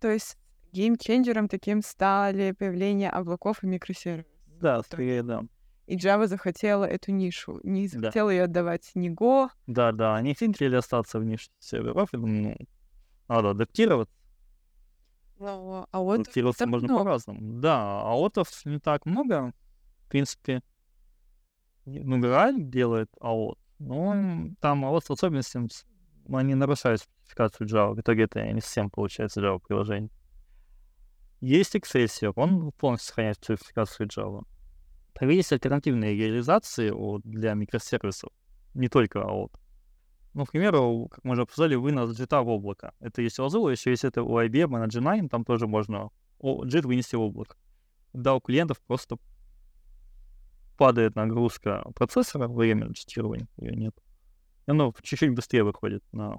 [0.00, 0.38] То есть
[0.72, 4.32] геймченджером таким стали появление облаков и микросервисов.
[4.46, 5.42] Да, скорее, да.
[5.86, 7.60] И Java захотела эту нишу.
[7.64, 7.98] Не Да.
[7.98, 9.48] захотела ее отдавать ни Go.
[9.66, 12.56] Да, да, они хотели остаться в нише серверов, и, ну,
[13.32, 14.14] надо адаптироваться.
[15.38, 17.04] Но, а вот Адаптироваться можно много.
[17.04, 17.60] по-разному.
[17.60, 19.52] Да, аотов не так много.
[20.06, 20.62] В принципе,
[21.84, 24.14] ну, Грааль делает аот, но
[24.60, 25.68] там аот с особенностями,
[26.32, 27.94] они нарушают спецификацию Java.
[27.94, 30.10] В итоге это не совсем получается Java приложение.
[31.40, 34.44] Есть Excelsior, он полностью сохраняет спецификацию Java.
[35.12, 36.92] Так есть альтернативные реализации
[37.24, 38.30] для микросервисов,
[38.74, 39.52] не только AOT.
[40.34, 42.94] Ну, к примеру, как мы уже обсуждали, вынос JIT в облако.
[43.00, 46.10] Это есть у Azure, еще есть это у IBM, на G9, там тоже можно
[46.40, 47.56] JIT вынести в облако.
[48.12, 49.18] Да, у клиентов просто
[50.78, 53.94] падает нагрузка процессора во время джитирования, ее нет.
[54.66, 56.38] И оно чуть-чуть быстрее выходит на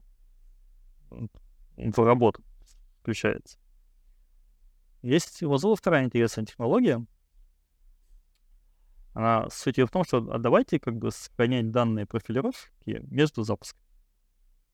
[1.10, 2.44] в работу,
[3.02, 3.60] включается.
[5.04, 7.06] Есть у Azure вторая интересная технология.
[9.14, 13.84] Она суть её в том, что а давайте как бы сохранять данные профилировки между запусками.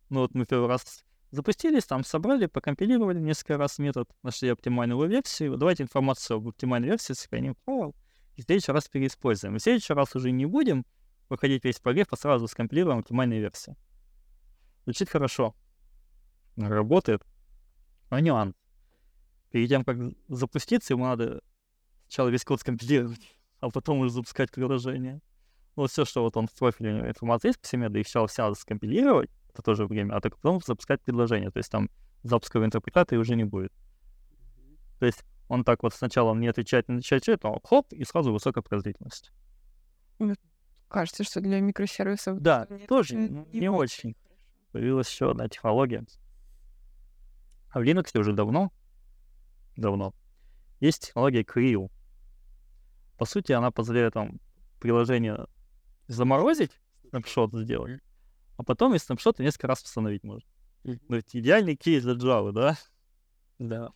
[0.10, 5.58] Ну вот мы первый раз запустились, там собрали, покомпилировали несколько раз метод, нашли оптимальную версию.
[5.58, 7.96] Давайте информацию об оптимальной версии сохраним файл
[8.36, 9.56] и в следующий раз переиспользуем.
[9.56, 10.86] И в следующий раз уже не будем
[11.28, 13.76] выходить весь прогрев, а сразу скомпилируем оптимальную версию.
[14.86, 15.54] Звучит хорошо.
[16.56, 17.24] Работает.
[18.10, 18.56] Но нюанс.
[19.52, 21.42] Перед тем, как запуститься, ему надо
[22.08, 25.22] сначала весь код скомпилировать, а потом уже запускать приложение.
[25.76, 28.28] Ну, вот все, что вот он в профиле информации есть по семье, да их сначала
[28.28, 31.51] все надо скомпилировать, это тоже время, а только потом запускать предложение.
[31.51, 31.89] То есть там
[32.24, 33.72] запуска в интерпретаторе уже не будет.
[34.99, 38.32] То есть он так вот сначала не отвечает, не отвечает, отвечает, а хоп, и сразу
[38.32, 39.32] высокая производительность.
[40.88, 42.41] Кажется, что для микросервисов...
[42.41, 44.16] Да, тоже не- ну, не очень.
[44.72, 46.05] Появилась еще одна технология.
[47.72, 48.72] А в Linux уже давно,
[49.76, 50.14] давно,
[50.80, 51.91] есть технология CRIO.
[53.20, 54.39] По сути, она позволяет вам
[54.80, 55.45] приложение
[56.07, 56.72] заморозить,
[57.09, 58.01] снапшот сделать,
[58.55, 60.49] а потом из снапшота несколько раз восстановить можно.
[60.86, 62.78] Ну, это идеальный кейс для Java, да?
[63.59, 63.91] Да.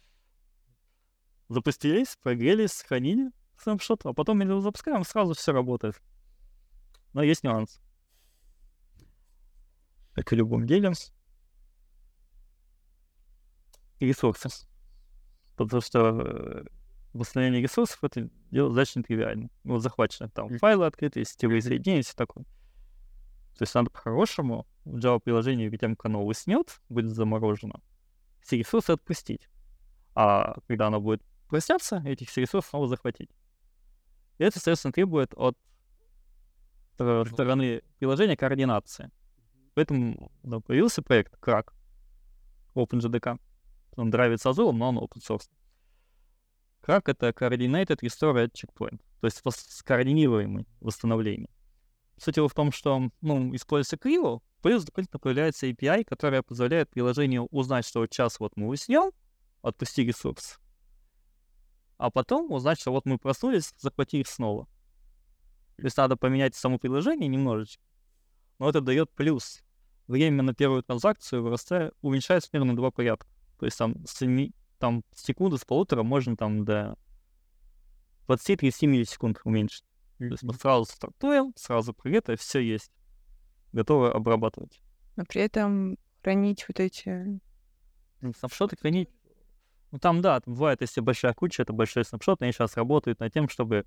[1.48, 6.02] Запустились, прогрелись, сохранили снапшот, а потом мы его запускаем, сразу все работает.
[7.14, 7.80] Но есть нюанс.
[10.16, 10.92] Как и в любом деле.
[14.02, 14.50] Ресурсы.
[15.56, 16.66] Потому что э,
[17.14, 19.50] восстановление ресурсов это дело задача нетривиально.
[19.64, 22.44] Ну, захвачено там файлы открытые, сетевые соединения, все такое.
[23.58, 27.82] То есть надо по-хорошему в Java приложение, перед тем, как оно уснет, будет заморожено,
[28.42, 29.48] все ресурсы отпустить.
[30.16, 33.30] А когда оно будет проснется, этих все ресурсов снова захватить.
[34.40, 35.58] И это, соответственно, требует от
[36.96, 39.12] стороны приложения координации.
[39.76, 41.72] Поэтому ну, появился проект Crack
[42.76, 43.40] OpenJDK.
[43.96, 45.50] он драйвится Azure, но он open source.
[46.84, 51.50] Как это coordinated restore at checkpoint, то есть скоординируемый восстановление.
[52.18, 57.46] Суть его в том, что, ну, используется криво, плюс дополнительно появляется API, которая позволяет приложению
[57.52, 59.14] узнать, что вот сейчас вот мы уснем,
[59.62, 60.60] отпусти ресурс,
[61.98, 64.68] а потом узнать, что вот мы проснулись, захвати их снова.
[65.78, 67.82] То есть надо поменять само приложение немножечко,
[68.60, 69.62] но это дает плюс.
[70.08, 73.26] Время на первую транзакцию вырастает, уменьшается примерно на два порядка.
[73.58, 74.22] То есть там с,
[74.84, 76.98] там, секунды с полутора можно там до
[78.28, 79.86] 20-30 миллисекунд уменьшить.
[80.18, 82.92] То есть мы сразу стартуем, сразу привет, и все есть.
[83.72, 84.82] Готовы обрабатывать.
[85.16, 87.40] Но при этом хранить вот эти...
[88.38, 89.10] Снапшоты хранить.
[89.92, 93.48] Ну там, да, бывает, если большая куча, это большой снапшот, они сейчас работают над тем,
[93.48, 93.86] чтобы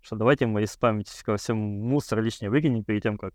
[0.00, 3.34] что давайте мы из памяти ко всем мусор лишнее выкинем перед тем, как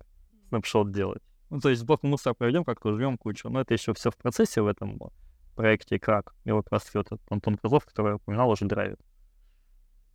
[0.49, 1.21] снапшот делать.
[1.51, 3.49] Ну, то есть блок мусора проведем, как-то жмем кучу.
[3.49, 4.97] Но это еще все в процессе в этом
[5.51, 6.33] проекте крак.
[6.45, 8.99] И вот как раз вот этот Антон Козлов, который я упоминал, уже драйвит.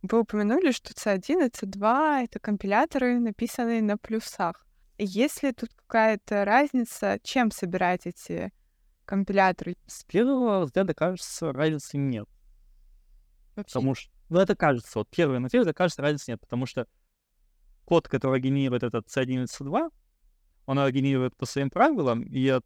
[0.03, 4.65] Вы упомянули, что C1 и C2— это компиляторы, написанные на плюсах.
[4.97, 8.51] Есть ли тут какая-то разница, чем собирать эти
[9.05, 9.75] компиляторы?
[9.85, 12.27] С первого взгляда, кажется, разницы нет.
[13.55, 13.73] Вообще?
[13.73, 16.87] Потому что, ну, это кажется, вот первый на первый кажется, разницы нет, потому что
[17.85, 19.91] код, который генерирует этот C1 и C2,
[20.67, 22.65] он его генерирует по своим правилам, и от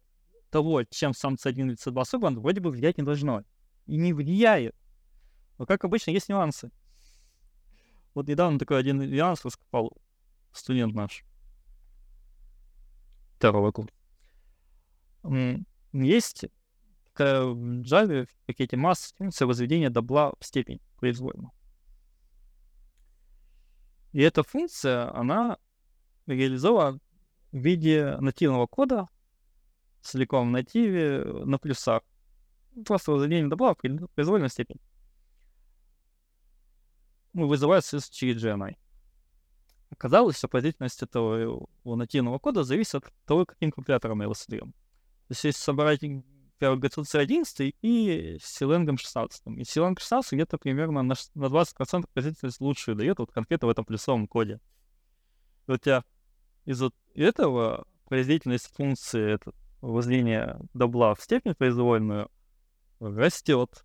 [0.52, 3.42] того, чем сам C1 или C2 собран, вроде бы влиять не должно.
[3.86, 4.76] И не влияет.
[5.58, 6.70] Но, как обычно, есть нюансы.
[8.14, 9.96] Вот недавно такой один нюанс раскопал
[10.52, 11.24] студент наш.
[13.38, 13.92] Второго курса.
[15.92, 16.44] Есть
[17.14, 21.50] в Java в пакете масс функция возведения добла в степень произвольно.
[24.12, 25.58] И эта функция, она
[26.26, 26.98] реализована
[27.52, 29.08] в виде нативного кода,
[30.02, 32.02] целиком в нативе, на плюсах.
[32.86, 34.80] Просто возведение добла в произвольную степень
[37.32, 38.76] ну, вызывается через GNI.
[39.90, 44.72] Оказалось, что производительность этого нативного кода зависит от того, каким компилятором мы его создаем.
[44.72, 49.42] То есть, если собрать GCC 11 и Силенгом 16.
[49.58, 53.84] И Силенг 16 где-то примерно на, на 20% производительность лучше дает вот конкретно в этом
[53.84, 54.60] плюсовом коде.
[55.66, 56.04] И у тебя
[56.64, 59.52] из вот этого производительность функции это,
[59.82, 62.30] возведения добла в степень произвольную
[63.00, 63.84] растет.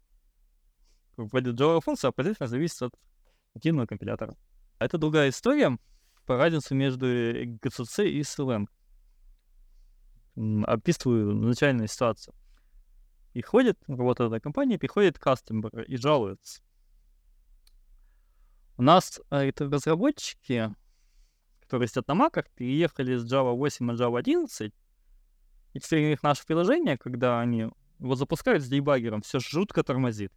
[1.18, 2.94] Вводит Java функция, а производительность зависит от
[3.56, 4.36] нативного компилятора.
[4.80, 5.78] Это другая история
[6.26, 8.68] по разнице между GCC и Slang.
[10.66, 12.36] Описываю начальную ситуацию.
[13.34, 16.62] И ходит, работает эта компания, приходит кастомер и жалуется.
[18.78, 20.72] У нас а, это разработчики,
[21.62, 24.72] которые сидят на маках, переехали с Java 8 на Java 11,
[25.78, 27.70] и них наше приложение, когда они
[28.00, 30.32] его запускают с дебаггером, все жутко тормозит.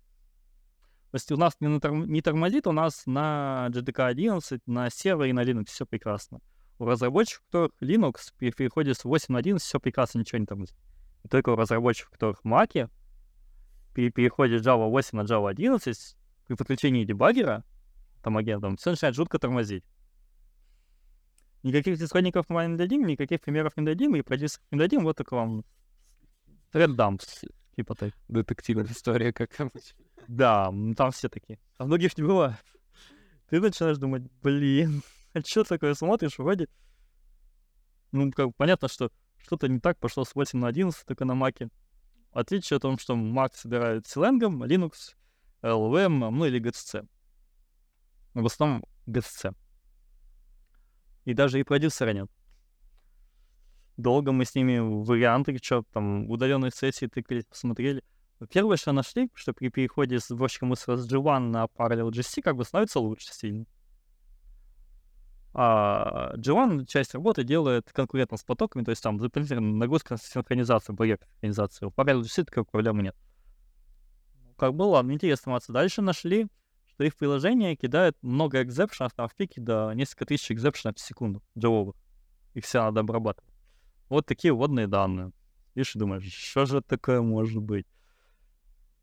[1.10, 5.30] То есть у нас не, торм, не тормозит, у нас на JDK 11, на сервере
[5.30, 6.40] и на Linux все прекрасно.
[6.78, 10.46] У разработчиков, у которых Linux при переходе с 8 на 11, все прекрасно, ничего не
[10.46, 10.76] тормозит.
[11.24, 12.88] И только у разработчиков, у которых Mac,
[13.92, 16.16] при переходе с Java 8 на Java 11,
[16.46, 17.64] при подключении дебаггера,
[18.22, 19.84] там агентом, все начинает жутко тормозить.
[21.62, 25.34] Никаких исходников мы не дадим, никаких примеров не дадим, и продюсеров не дадим, вот только
[25.34, 25.64] вам
[26.72, 28.14] Dumps, типа так.
[28.28, 30.04] Детективная история, как обычно.
[30.28, 31.58] Да, там все такие.
[31.78, 32.56] А многих не бывает.
[33.48, 35.02] Ты начинаешь думать, блин,
[35.34, 36.68] а что такое смотришь, вроде...
[38.12, 41.68] Ну, как понятно, что что-то не так пошло с 8 на 11, только на Маке.
[42.32, 45.14] Отличие в том, что Mac собирает Силенгом, Linux,
[45.62, 47.06] LVM, ну или GCC.
[48.34, 49.54] В основном GCC.
[51.24, 52.30] И даже и продюсера нет.
[53.96, 58.02] Долго мы с ними варианты, что там, удаленные сессии тыкались, посмотрели.
[58.50, 62.56] Первое, что нашли, что при переходе с сборщика мусора с G1 на Parallel GC как
[62.56, 63.66] бы становится лучше сильно.
[65.52, 71.18] А G1 часть работы делает конкурентно с потоками, то есть там дополнительная нагрузка синхронизации, барьер
[71.34, 71.86] синхронизации.
[71.86, 73.16] У Parallel GC такой проблемы нет.
[74.56, 75.74] Как было, ладно, интересно информация.
[75.74, 76.46] Дальше нашли,
[77.00, 81.42] что их приложение кидает много экзепшенов, там в пике до несколько тысяч экзепшенов в секунду
[81.58, 81.96] джавовых.
[82.52, 83.50] Их все надо обрабатывать.
[84.10, 85.32] Вот такие вводные данные.
[85.74, 87.86] Видишь, думаешь, что же такое может быть?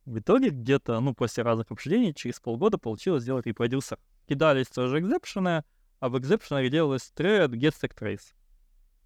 [0.06, 3.98] В итоге где-то, ну, после разных обсуждений, через полгода получилось сделать репродюсер.
[4.30, 5.64] Кидались тоже экзепшены,
[6.00, 8.36] а в экзепшенах делалось thread get stack trace.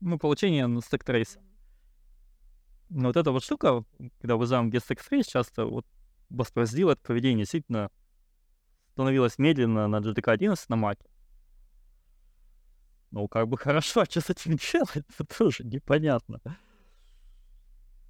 [0.02, 1.40] Ну, получение stack trace.
[2.90, 3.86] Но вот эта вот штука,
[4.20, 5.86] когда вызываем get stack trace, часто вот
[6.30, 7.90] воспроизводила это поведение действительно
[8.92, 11.00] становилось медленно на GTK 11 на Mac.
[13.12, 16.40] Ну, как бы хорошо, а что с этим делать, это тоже непонятно.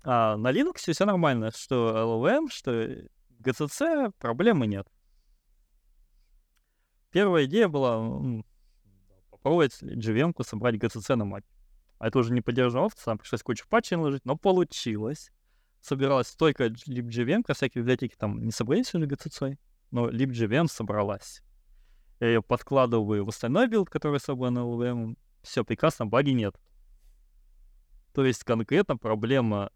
[0.03, 2.71] А на Linux все нормально, что LLM, что
[3.39, 4.87] GCC, проблемы нет.
[7.11, 8.43] Первая идея была
[9.29, 11.43] попробовать JVM-ку собрать GCC на Mac.
[11.99, 15.31] А это уже не поддерживал опция, пришлось кучу патчей наложить, но получилось.
[15.81, 19.57] Собиралась только libjvm, всякие библиотеки там не собрались уже GCC,
[19.91, 21.43] но libjvm собралась.
[22.19, 26.55] Я ее подкладываю в остальной build, который собран LLVM, все прекрасно, баги нет.
[28.13, 29.71] То есть конкретно проблема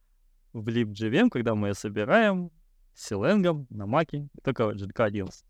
[0.53, 2.51] в libjvm, когда мы ее собираем
[2.93, 5.45] с Clang ом на маке, только JDK 11.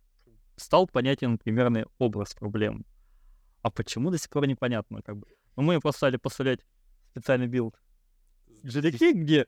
[0.56, 2.86] Стал понятен примерный образ проблемы.
[3.62, 5.28] А почему до сих пор непонятно, как бы.
[5.56, 6.62] Но мы просто стали поставлять
[7.12, 7.76] специальный build
[8.64, 9.48] JDK, где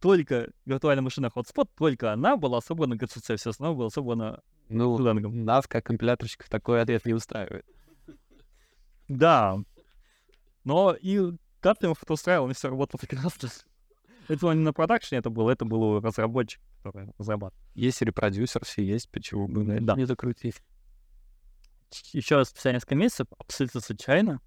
[0.00, 5.27] только виртуальная машина Hotspot, только она была собрана GCC, все остальное было собрано Ну, Clang
[5.27, 5.44] ом.
[5.44, 7.66] нас, как компиляторщиков, такой ответ не устраивает.
[9.08, 9.58] Да.
[10.64, 13.48] Но и Каплин это устраивал, и все работало прекрасно.
[14.28, 17.62] Это было не на продакшене, это было, это был разработчик, который разрабатывал.
[17.74, 19.94] Есть репродюсер, все есть, почему бы на Да.
[19.96, 20.62] не закрутить?
[22.12, 24.40] Еще спустя несколько месяцев, абсолютно случайно,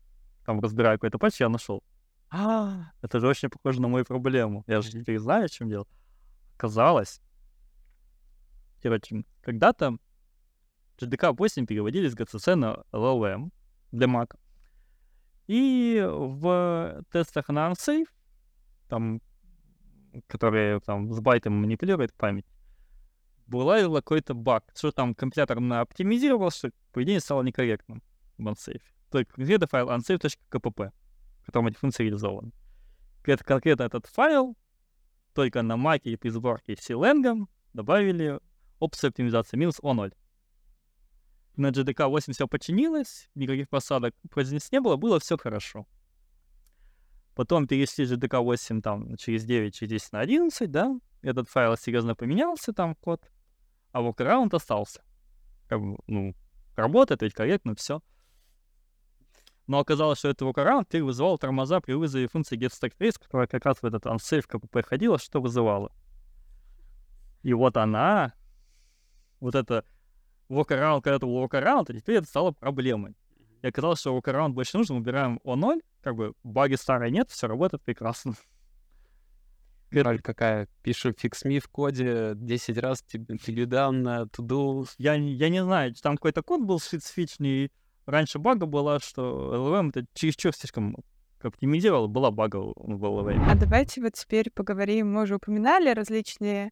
[0.45, 1.83] там разбирая какой-то патч, я нашел.
[2.29, 4.63] А, это же очень похоже на мою проблему.
[4.67, 5.87] Я же теперь знаю, в чем дело.
[6.55, 7.21] Оказалось,
[8.81, 9.97] короче, когда-то
[10.99, 13.51] JDK 8 переводили с GCC на LLM
[13.91, 14.35] для Mac.
[15.47, 18.07] И в тестах на Unsafe,
[18.89, 19.21] там,
[20.27, 22.45] которые там с байтом манипулирует память,
[23.45, 28.03] была какой-то баг, что там компилятор оптимизировал, что поведение стало некорректным
[28.37, 28.81] в Unsafe.
[29.09, 30.91] Конкретно файл unsafe.kpp,
[31.41, 32.51] в котором эти функции реализованы.
[33.23, 34.57] Это конкретно этот файл,
[35.33, 36.79] только на Mac и при сборке с
[37.73, 38.39] добавили
[38.79, 40.13] опцию оптимизации минус O0.
[41.57, 45.87] На JDK 8 все починилось, никаких посадок произнес не было, было все хорошо.
[47.33, 52.13] Потом перешли JDK 8 там через 9, через 10 на 11, да, этот файл серьезно
[52.13, 53.31] поменялся, там код,
[53.91, 55.01] а workaround остался.
[55.67, 56.35] Как бы, ну,
[56.75, 58.03] работает, ведь корректно, все.
[59.65, 63.81] Но оказалось, что этот workaround теперь вызывал тормоза при вызове функции getStackTrace, которая как раз
[63.81, 65.91] в этот unsafe КПП ходила, что вызывала.
[67.41, 68.33] И вот она,
[69.39, 69.83] вот это
[70.49, 73.15] workaround, когда это был workaround, а теперь это стало проблемой.
[73.61, 77.81] И оказалось, что workaround больше нужен, убираем O0, как бы баги старой нет, все работает
[77.83, 78.33] прекрасно.
[79.91, 80.67] Роль какая?
[80.83, 84.85] Пишем fix me в коде 10 раз, тебе передам на to-do.
[84.97, 87.65] Я, не- я не знаю, там какой-то код был специфичный.
[87.65, 87.71] и
[88.05, 90.97] Раньше бага была, что LLM это чересчур слишком
[91.41, 92.73] оптимизировал, была бага в
[93.03, 93.41] LLM.
[93.49, 95.13] А давайте вот теперь поговорим.
[95.13, 96.71] Мы уже упоминали различные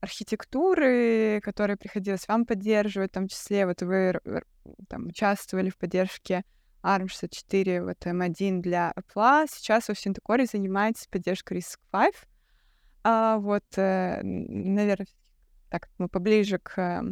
[0.00, 4.20] архитектуры, которые приходилось вам поддерживать, в том числе вот вы
[4.88, 6.44] там участвовали в поддержке
[6.82, 9.46] ARM64, вот M1 для Apple.
[9.50, 12.12] Сейчас вы в Синтекоре занимаетесь поддержкой RISC-V.
[13.02, 15.06] А вот, наверное,
[15.70, 17.02] так мы поближе к э,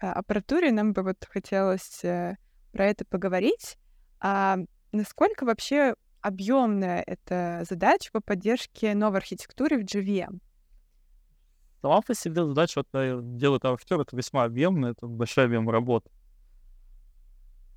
[0.00, 2.36] а, аппаратуре, нам бы вот хотелось э,
[2.72, 3.78] про это поговорить.
[4.20, 4.58] А
[4.92, 10.40] насколько вообще объемная эта задача по поддержке новой архитектуры в JVM?
[11.82, 16.10] Сама по себе задача вот, делать архитектуру, это весьма объемно, это большой объем работы.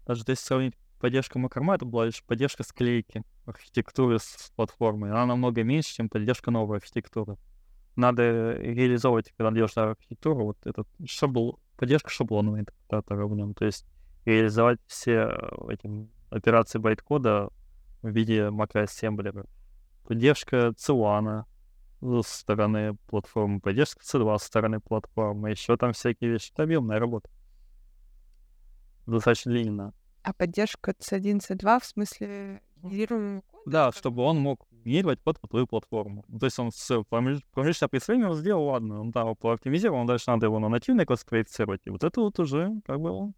[0.05, 5.11] Даже если сравнить поддержку Макрома, это была лишь поддержка склейки архитектуры с платформой.
[5.11, 7.37] Она намного меньше, чем поддержка новой архитектуры.
[7.95, 13.53] Надо реализовывать, делаешь архитектуру, вот этот шаблон, поддержка шаблонного интерпретатора в нем.
[13.53, 13.85] То есть
[14.25, 15.89] реализовать все э, эти
[16.29, 17.49] операции байткода
[18.01, 19.45] в виде макроассемблера.
[20.05, 21.45] Поддержка Цилана
[22.01, 26.51] со стороны платформы, поддержка C2 со стороны платформы, еще там всякие вещи.
[26.53, 27.29] Это объемная работа.
[29.05, 29.93] Достаточно длинная.
[30.23, 33.63] А поддержка C1, C2 в смысле генерируемого кода?
[33.65, 36.25] Да, чтобы он мог генерировать код под твою платформу.
[36.39, 40.59] То есть он с промеж- промежуточное представление сделал, ладно, он там пооптимизировал, дальше надо его
[40.59, 41.81] на нативный код спроектировать.
[41.85, 43.33] И вот это вот уже как бы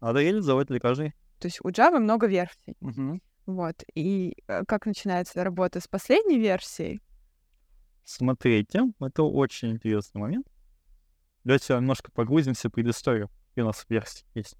[0.00, 1.14] надо реализовать для каждой.
[1.38, 2.76] То есть у Java много версий.
[2.80, 3.20] Мгм.
[3.46, 3.84] Вот.
[3.94, 7.00] И э, как начинается работа с последней версией?
[8.06, 10.46] Смотрите, это очень интересный момент.
[11.42, 13.28] Давайте немножко погрузимся в предысторию.
[13.56, 14.56] И у нас версии есть.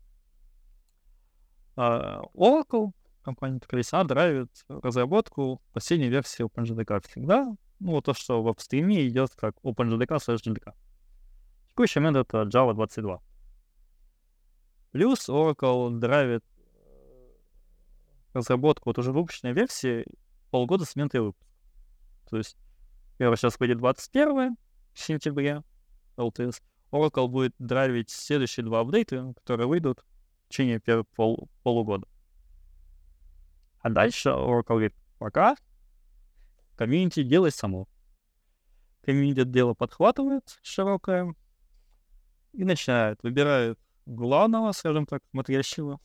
[1.76, 2.90] А, Oracle,
[3.22, 3.61] компания
[3.92, 7.44] она драйвит разработку последней версии OpenJDK всегда.
[7.78, 10.74] Ну, вот то, что в апстриме идет как OpenJDK slash JDK.
[11.68, 13.20] Текущий момент это Java 22.
[14.90, 16.44] Плюс Oracle драйвит
[16.74, 17.32] э,
[18.32, 20.05] разработку вот уже выпущенной версии
[20.51, 21.47] полгода с момента выпуска.
[22.28, 22.57] То есть
[23.18, 24.56] Первый сейчас выйдет 21
[24.92, 25.62] в сентябре
[26.16, 26.62] LTS.
[26.92, 30.04] Oracle будет драйвить следующие два апдейта, которые выйдут
[30.44, 32.06] в течение первого пол- полугода.
[33.80, 35.56] А дальше Oracle говорит, пока
[36.76, 37.88] комьюнити делай само.
[39.02, 41.34] комьюнити дело подхватывает широкое
[42.52, 46.00] и начинает, выбирает главного, скажем так, смотрящего,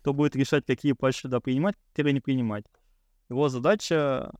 [0.00, 2.64] кто будет решать, какие патчи туда принимать, или не принимать.
[3.28, 4.30] Его задача,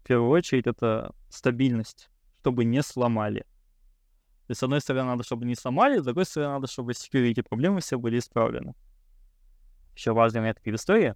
[0.00, 3.40] в первую очередь, это стабильность, чтобы не сломали.
[4.46, 7.42] То есть, с одной стороны, надо, чтобы не сломали, с другой стороны, надо, чтобы security
[7.42, 8.74] проблемы все были исправлены.
[9.94, 11.14] Еще важный момент в истории.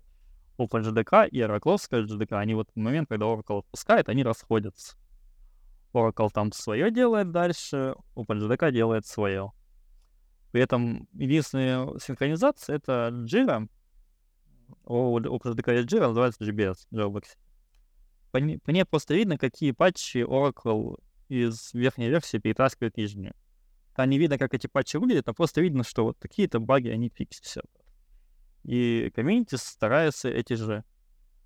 [0.56, 4.96] OpenJDK и Oracle JDK, они вот в момент, когда Oracle отпускает, они расходятся.
[5.92, 9.52] Oracle там свое делает дальше, OpenJDK делает свое.
[10.52, 13.68] При этом единственная синхронизация— это Jira.
[14.84, 17.24] У OpenJDK есть Jira, называется GBS, Java
[18.34, 23.32] по, по ней просто видно, какие патчи Oracle из верхней версии перетаскивает нижнюю.
[23.94, 27.10] Там не видно, как эти патчи выглядят, а просто видно, что вот такие-то баги, они
[27.10, 27.70] фиксят.
[28.64, 30.82] И комьюнити старается эти же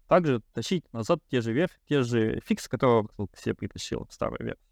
[0.07, 4.43] также тащить назад те же верх, те же фиксы, которые Oracle все притащил в старую
[4.43, 4.67] версию.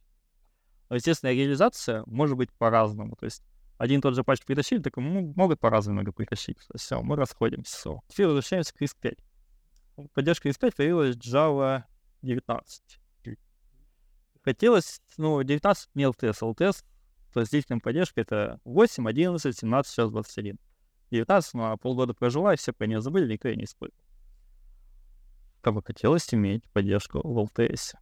[0.88, 3.16] Но, естественно, реализация может быть по-разному.
[3.16, 3.42] То есть
[3.76, 6.56] один и тот же патч притащили, так могут по-разному много притащить.
[6.74, 8.00] Все, мы расходимся.
[8.08, 9.18] Теперь возвращаемся к RISC-5.
[10.14, 11.84] Поддержка RISC-5 появилась Java
[12.26, 13.00] 19.
[14.42, 16.84] Хотелось, ну, 19 не LTS, LTS,
[17.32, 20.58] то есть длительная поддержка это 8, 11, 17, сейчас 21.
[21.10, 24.02] 19, ну, а полгода прожила, и все про нее забыли, никто ее не использовал.
[25.60, 27.94] Как бы хотелось иметь поддержку в LTS.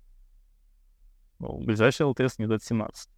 [1.38, 3.10] Ну, ближайший LTS не 17.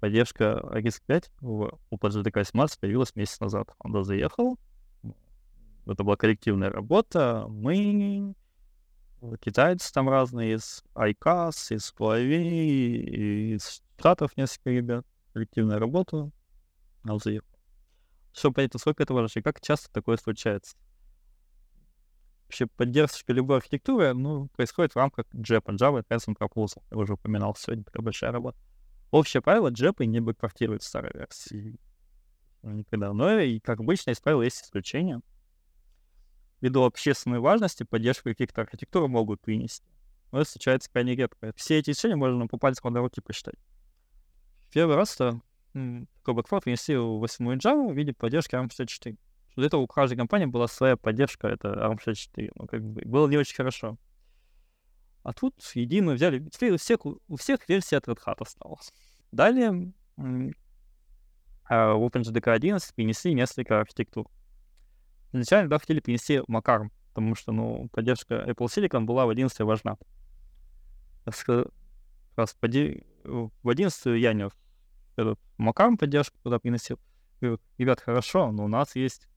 [0.00, 3.74] Поддержка RISC 5 в OpenJDK 17 появилась месяц назад.
[3.80, 4.58] Он заехал.
[5.86, 7.46] Это была коллективная работа.
[7.48, 8.34] Мы
[9.40, 15.06] Китайцы там разные, из Айкас, из Huawei, из Штатов несколько ребят.
[15.32, 16.30] Коллективная работа.
[17.02, 17.42] Алзаир.
[18.32, 20.76] Чтобы понять, насколько это важно как часто такое случается.
[22.46, 26.82] Вообще поддержка любой архитектуры ну, происходит в рамках JEP, Java Advanced Proposal.
[26.90, 28.58] Я уже упоминал сегодня, такая большая работа.
[29.10, 31.76] Общее правило, JEP не бэкпортирует старой версии.
[32.62, 33.12] Никогда.
[33.12, 35.20] Но и, как обычно, из правил есть исключения
[36.60, 39.86] ввиду общественной важности поддержку каких-то архитектур могут принести.
[40.32, 41.52] Но это случается крайне редко.
[41.56, 43.56] Все эти решения можно по пальцам на руки посчитать.
[44.70, 45.40] Первый раз то
[45.72, 49.16] такой бэкфорд принесли в 8 Java в виде поддержки ARM64.
[49.56, 52.52] Для этого у каждой компании была своя поддержка, это ARM64.
[52.54, 53.98] Ну, как бы, было не очень хорошо.
[55.22, 56.48] А тут единую взяли.
[56.48, 58.92] Теперь у всех, у всех версия от Red Hat осталась.
[59.32, 59.92] Далее
[61.64, 64.28] а, в OpenJDK 11 принесли несколько архитектур
[65.32, 69.96] изначально да, хотели принести Макар, потому что, ну, поддержка Apple Silicon была в 11 важна.
[71.24, 72.56] Раз
[73.24, 74.48] в 11 я не
[75.16, 76.98] этот Макар поддержку туда приносил.
[77.40, 79.28] Говорю, ребят, хорошо, но у нас есть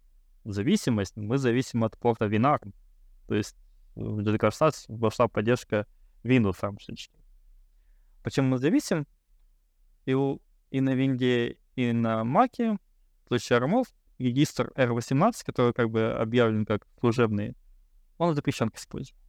[0.43, 2.59] зависимость, мы зависим от порта Winar.
[3.27, 3.55] То есть
[3.95, 5.87] в JDK 16 вошла поддержка
[6.23, 7.09] Windows ARM64.
[8.23, 9.07] Почему мы зависим?
[10.05, 12.77] И, у, и на Винде, и на Маке
[13.25, 13.87] в случае армов
[14.21, 17.55] регистр R18, который как бы объявлен как служебный,
[18.17, 19.19] он запрещен к использованию.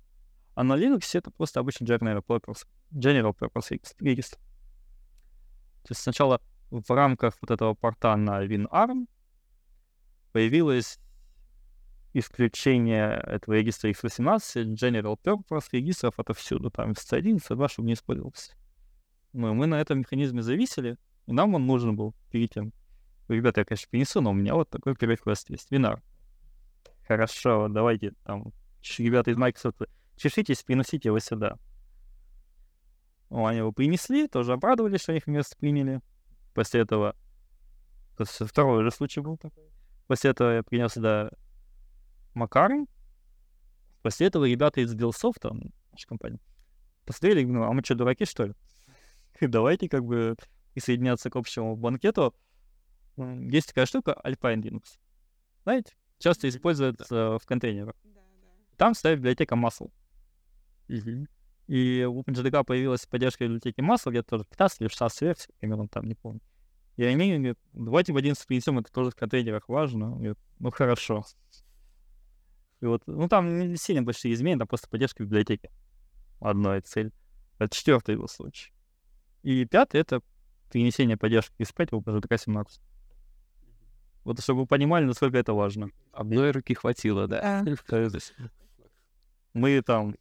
[0.54, 4.38] А на Linux это просто обычный General Purpose, General Purpose регистр.
[5.82, 6.40] То есть сначала
[6.70, 9.06] в рамках вот этого порта на WinARM
[10.32, 10.98] появилось
[12.14, 18.52] исключение этого регистра x18, General Purpose регистров отовсюду, там C1, C2, чтобы не использовался.
[19.32, 22.72] Ну, мы на этом механизме зависели, и нам он нужен был перед тем,
[23.28, 25.70] ребята, я, конечно, принесу, но у меня вот такой пререквест есть.
[25.70, 26.02] Винар.
[27.06, 28.52] Хорошо, давайте там,
[28.98, 29.82] ребята из Microsoft,
[30.16, 31.58] чешитесь, приносите его сюда.
[33.28, 36.00] О, они его принесли, тоже обрадовались, что их место приняли.
[36.54, 37.16] После этого...
[38.16, 39.64] То есть уже случай был такой.
[40.06, 41.30] После этого я принес сюда
[42.34, 42.86] Макары.
[44.02, 45.48] После этого ребята из Billsoft,
[45.92, 46.40] наша компания,
[47.06, 48.54] посмотрели, ну, а мы что, дураки, что ли?
[49.40, 50.36] Давайте как бы
[50.74, 52.34] присоединяться к общему банкету
[53.16, 54.98] есть такая штука Alpine Linux.
[55.64, 55.92] Знаете?
[56.18, 57.94] Часто используется в контейнерах.
[58.76, 59.90] Там стоит библиотека Muscle.
[60.88, 61.26] Угу.
[61.68, 66.04] И в OpenJDK появилась поддержка библиотеки Muscle, где-то тоже 15 или 16 версий, примерно там,
[66.06, 66.40] не помню.
[66.96, 70.10] И они говорят, давайте в 11 принесем, это тоже в контейнерах важно.
[70.10, 71.24] Говорят, ну хорошо.
[72.80, 75.70] И вот, ну там не сильно большие изменения, там просто поддержка библиотеки.
[76.40, 77.12] Одной цель.
[77.58, 78.72] Это четвертый его случай.
[79.42, 80.20] И пятый— это
[80.70, 82.82] перенесение поддержки из 5 в OpenJDK 17.
[84.24, 85.90] Вот чтобы вы понимали, насколько это важно.
[86.12, 87.64] Одной руки хватило, да.
[89.54, 90.16] Мы там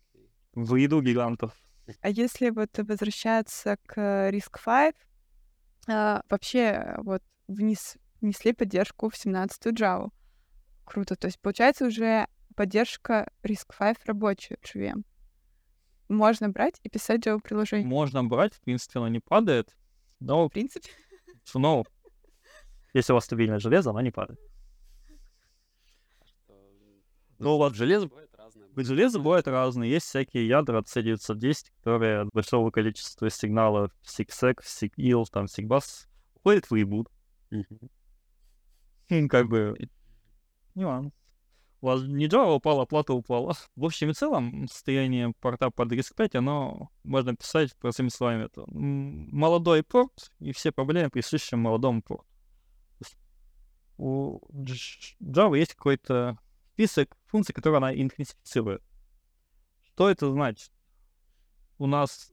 [0.54, 1.54] в еду гигантов.
[2.02, 4.96] А если вот возвращаться к Risk 5,
[5.88, 10.10] а, вообще вот вниз внесли поддержку в 17-ю Java.
[10.86, 11.16] Круто.
[11.16, 15.04] То есть получается уже поддержка Risk 5 рабочая JVM.
[16.10, 17.86] можно брать и писать Java-приложение?
[17.88, 19.76] Можно брать, в принципе, оно не падает,
[20.20, 20.90] но, В принципе.
[21.54, 21.84] но
[22.94, 24.40] если у вас стабильное железо, оно не падает.
[27.40, 28.70] Ну, вот железо бывает разное.
[28.76, 29.92] Железо бывает разные.
[29.92, 37.06] Есть всякие ядра C910, которые от большого количества сигналов SIGSEC, SIGIL, там SIGBUS уходят в.
[39.10, 39.76] Хм, Как бы
[40.76, 41.12] нюанс.
[41.82, 43.56] У вас не Java упала, плата упала.
[43.76, 49.82] В общем и целом, состояние порта под RISC-5, оно, можно писать простыми словами, это молодой
[49.82, 52.31] порт, и все проблемы присущи молодому порту.
[54.04, 54.40] У
[55.20, 56.40] Java есть какой-то
[56.74, 58.82] список функций, которые она интенсифицирует.
[59.84, 60.72] Что это значит?
[61.78, 62.32] У нас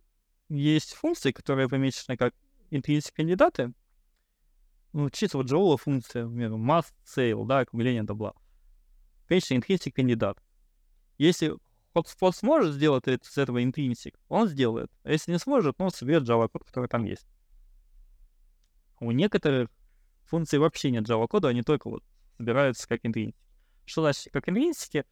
[0.49, 2.35] есть функции, которые помечены как
[2.71, 3.75] интенсив кандидаты.
[4.95, 8.33] Ну, чисто вот Java функция, например, must sale, да, округление добла.
[9.27, 10.43] Конечно, интринсик кандидат.
[11.19, 11.53] Если
[11.95, 14.91] Hotspot сможет сделать это, с этого интринсик, он сделает.
[15.03, 17.27] А если не сможет, ну, соберет Java код, который там есть.
[19.01, 19.69] У некоторых
[20.29, 22.05] функций вообще нет Java кода, они только вот
[22.37, 23.37] собираются как интринсик.
[23.85, 25.05] Что значит как интринсики?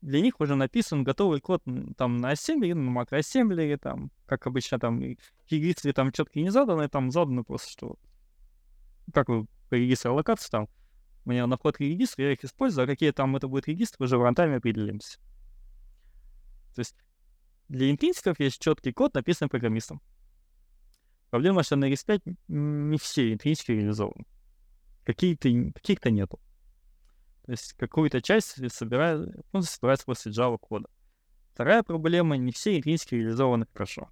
[0.00, 1.62] Для них уже написан готовый код
[1.96, 5.00] там на ассемблере, на макроассемблере, там, как обычно, там,
[5.48, 7.98] регистры там четко не заданы, там заданы просто, что
[9.12, 10.68] как вы по регистру локации там,
[11.24, 14.18] у меня на вход регистр, я их использую, а какие там это будут регистры, уже
[14.18, 15.18] в рантайме определимся.
[16.74, 16.96] То есть
[17.68, 20.02] для интринсиков есть четкий код, написанный программистом.
[21.30, 24.26] Проблема, что на RIS5 м, не все интринсики реализованы.
[25.04, 26.40] Какие-то, каких-то нету.
[27.44, 30.88] То есть какую-то часть собирает, ну, собирается после Java кода.
[31.52, 34.08] Вторая проблема, не все интринсики реализованы хорошо.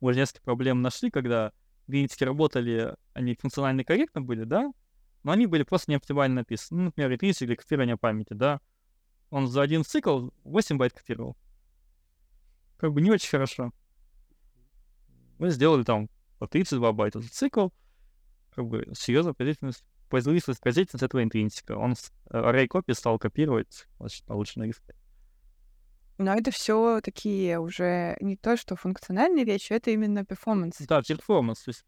[0.00, 1.52] Уже несколько проблем нашли, когда
[1.86, 4.72] интринсики работали, они функционально корректно были, да,
[5.22, 6.80] но они были просто не оптимально написаны.
[6.80, 8.60] Ну, например, интринсик для копирования памяти, да,
[9.30, 11.36] он за один цикл 8 байт копировал.
[12.76, 13.72] Как бы не очень хорошо.
[15.38, 17.68] Мы сделали там по 32 байта за цикл,
[18.54, 21.76] как бы серьезно производительность, производительность, производительность этого интринсика.
[21.76, 24.94] Он э, arraycopy стал копировать, значит, получше на RISC е.
[26.18, 30.76] Но это все такие уже не то, что функциональные вещи, это именно performance.
[30.78, 31.64] Да, performance.
[31.64, 31.84] То есть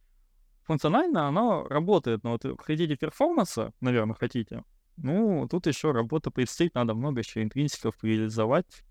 [0.65, 4.65] функционально оно работает, но вот хотите перформанса, наверное, хотите,
[4.97, 8.83] ну, тут еще работа предстоит, надо много еще интринсиков реализовать.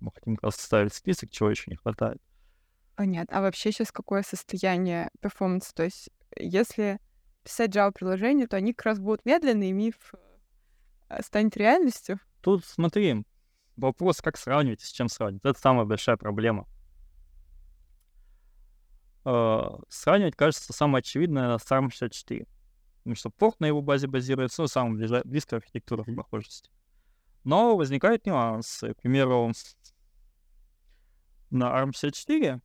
[0.00, 2.20] Мы хотим как раз составить список, чего еще не хватает.
[2.94, 3.38] Понятно.
[3.38, 5.74] А вообще сейчас какое состояние перформанса?
[5.74, 7.00] То есть если
[7.44, 10.14] писать Java-приложение, то они как раз будут медленные, и миф
[11.08, 12.18] э, станет реальностью.
[12.40, 13.24] Тут смотри,
[13.76, 15.44] вопрос, как сравнивать и с чем сравнивать.
[15.44, 16.66] Это самая большая проблема.
[19.24, 22.46] Э, Сравнивать, кажется, самое очевидное с ARM64.
[22.98, 26.70] Потому что порт на его базе базируется, ну, самая ближа- близкая архитектура в похожести.
[27.44, 28.94] Но возникают нюансы.
[28.94, 29.52] К примеру,
[31.50, 32.60] на ARM64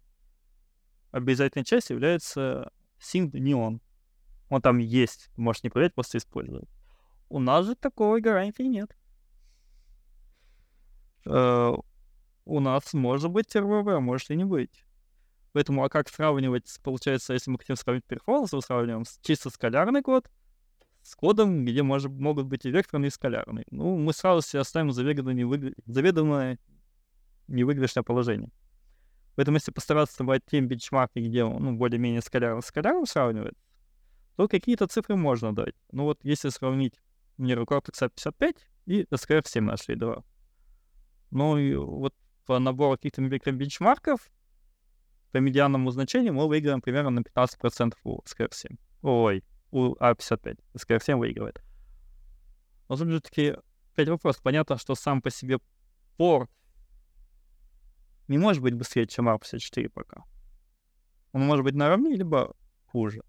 [1.11, 3.81] обязательной частью является Sync Neon.
[4.49, 6.69] Он там есть, можешь не проверять, просто использовать.
[7.29, 8.95] У нас же такого гарантии нет.
[11.25, 11.73] Э,
[12.45, 14.83] у нас может быть TRVV, а может и не быть.
[15.53, 20.01] Поэтому, а как сравнивать, получается, если мы хотим сравнить перформанс, мы сравниваем с- чисто скалярный
[20.01, 20.29] код
[21.01, 23.65] с кодом, где может, могут быть и векторный, и скалярный.
[23.71, 25.73] Ну, мы сразу себя оставим заведомо, невыгр...
[25.85, 26.57] заведомо
[27.47, 28.51] невыигрышное положение.
[29.35, 33.57] Поэтому, если постараться брать тем бенчмарки, где он ну, более-менее скалярно с скаляром сравнивает,
[34.39, 35.75] то какие-то цифры можно дать.
[35.91, 36.93] Ну вот, если сравнить
[37.37, 40.23] Cortex A55 и SKF 7 нашли, два.
[41.29, 42.13] Ну и вот
[42.45, 44.31] по набору каких-то бенчмарков
[45.33, 48.77] по медианному значению мы выиграем примерно на 15% у SKF7.
[49.01, 50.57] Ой, у А55.
[50.73, 51.61] SKF7 выигрывает.
[52.87, 53.57] Но тут же таки
[53.91, 54.37] опять вопрос.
[54.37, 55.59] Понятно, что сам по себе
[56.15, 56.49] порт
[58.29, 60.23] не может быть быстрее, чем А54 пока.
[61.33, 63.21] Он может быть наравне, либо хуже.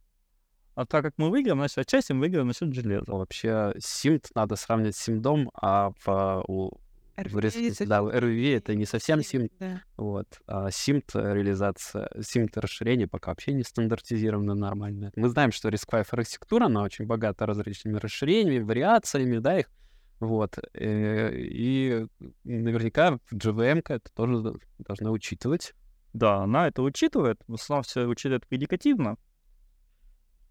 [0.75, 3.13] А так как мы выиграем, значит, отчасти мы выиграем насчет железа.
[3.13, 6.79] Вообще, симт надо сравнивать с симдом, а в, у,
[7.17, 9.53] рис- да, в RVV это не совсем симт.
[9.59, 9.83] Да.
[9.97, 10.27] Вот.
[10.47, 15.13] А симт реализация, симт расширение пока вообще не стандартизировано нормально.
[15.17, 19.67] Мы знаем, что RISC-V архитектура, она очень богата различными расширениями, вариациями, да, их.
[20.21, 20.57] Вот.
[20.75, 22.07] э, И
[22.45, 25.75] наверняка в JVM это тоже должна учитывать.
[26.13, 27.41] Да, она это учитывает.
[27.49, 29.17] В основном все учитывает предикативно.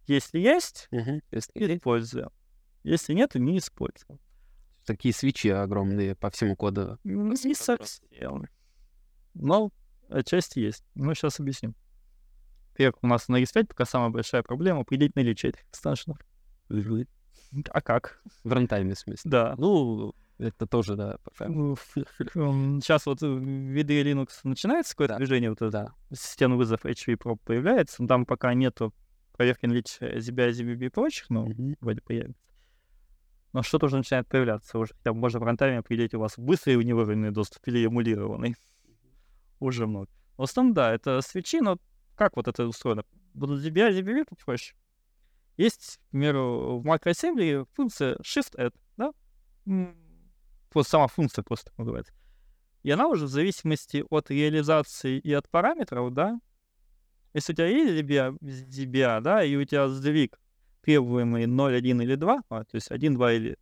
[0.10, 0.88] Если есть,
[1.32, 2.30] Если используем.
[2.84, 4.20] Если нет, не используем.
[4.86, 6.97] такие свечи огромные по всему коду.
[7.03, 8.47] Ну, Не совсем.
[9.36, 9.72] Но
[10.10, 10.84] отчасти есть.
[10.95, 11.74] Ну, сейчас объясню.
[12.72, 16.18] Во-первых, у нас на RIS5 пока самая большая проблема определить наличие этих экстеншенов.
[17.70, 18.22] А как?
[18.43, 19.30] В рантайме, в смысле.
[19.30, 19.55] Да.
[19.57, 21.18] Ну, Это тоже, да.
[21.38, 25.93] Сейчас вот в виде Linux начинается какое-то движение, вот Да.
[26.14, 28.93] системный вызов HV Pro появляется, но там пока нету
[29.40, 31.78] проверки наличия ZBI, ZBB и прочих, но Мгм.
[31.80, 32.44] вроде появится.
[33.54, 34.78] Но что-то уже начинает появляться.
[34.78, 38.58] Уже хотя бы можно в рантайме определить, у вас быстрый униварный доступ или эмулированный.
[39.62, 40.10] Уже много.
[40.36, 41.78] В основном, да, это свечи, но
[42.18, 43.06] как вот это устроено?
[43.34, 44.78] Будут ZBI, ZBB попроще.
[45.56, 49.14] Есть, к примеру, в macroassembly функция shift-add, да?
[50.70, 52.14] Просто сама функция просто называется.
[52.84, 56.42] И она уже в зависимости от реализации и от параметров, да,
[57.34, 60.39] если у тебя есть DBA, DBA, да, и у тебя сдвиг
[60.82, 63.57] требуемый 0, 1 или 2, а, то есть 1, 2 или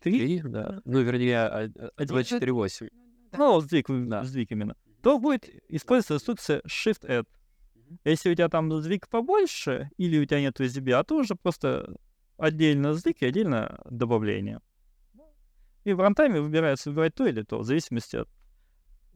[0.00, 0.80] 3, Три, да.
[0.84, 2.14] Ну, вернее, а- а- Один.
[2.14, 2.88] 248.
[3.36, 4.24] ну, сдвиг, Да.
[4.24, 7.26] сдвиг именно, то будет использоваться инструкция Shift-Add.
[8.04, 11.94] Если у тебя там сдвиг побольше, или у тебя нет ZBA, то уже просто
[12.36, 14.60] отдельно сдвиг и отдельно добавление.
[15.84, 18.28] И в рантайме выбирается выбирать то или то, в зависимости от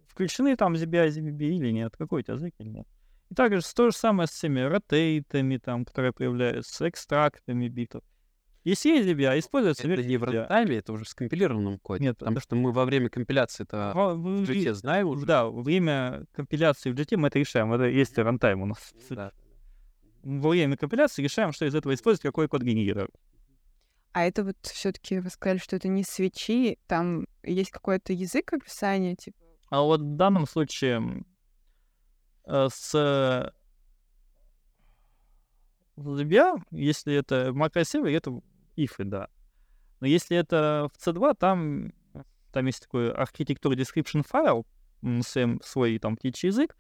[0.09, 2.87] включены там ZBA, ZBB или нет, какой у тебя сдвиг или нет.
[3.31, 8.03] И также с- то же самое с всеми ротейтами, там, которые появляются, экстрактами битов.
[8.65, 10.33] Если есть ZBB, используется Это не в ZBB.
[10.41, 12.03] рантайме, это уже в скомпилированном коде.
[12.05, 12.41] Нет, потому да.
[12.41, 15.25] что мы во время компиляции это в- в JIT знаем уже.
[15.25, 17.73] Да, во время компиляции в JIT мы это решаем.
[17.73, 18.93] Это есть runtime у нас.
[19.11, 19.33] Да.
[20.25, 23.13] Во время компиляции решаем, что из этого использовать, какой код генерировать.
[24.13, 28.53] А это вот все таки вы сказали, что это не свечи, там есть какой-то язык
[28.53, 29.37] описания, типа...
[29.69, 31.23] А вот в данном случае
[32.47, 33.53] с
[35.97, 38.41] ZBA, если это macroserver, это
[38.77, 39.29] ифы, да.
[40.01, 41.93] Но если это в C2, там,
[42.53, 44.67] там есть такой архитектура description файл,
[45.23, 46.77] своим- свой там птичий язык,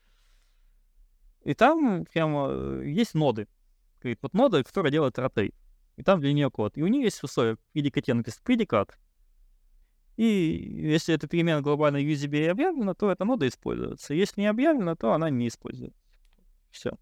[1.44, 3.46] и там прямо э, есть ноды.
[4.00, 5.54] Говорит, вот нода, которая делает rotate.
[5.96, 6.76] И там для нее код.
[6.76, 7.54] И у нее есть условие.
[7.54, 8.98] В предикате написано предикат.
[10.16, 14.14] И если эта перемена глобально UZB объявлена, то эта нода используется.
[14.14, 16.00] Если не объявлена, то она не используется.
[16.70, 16.92] Все.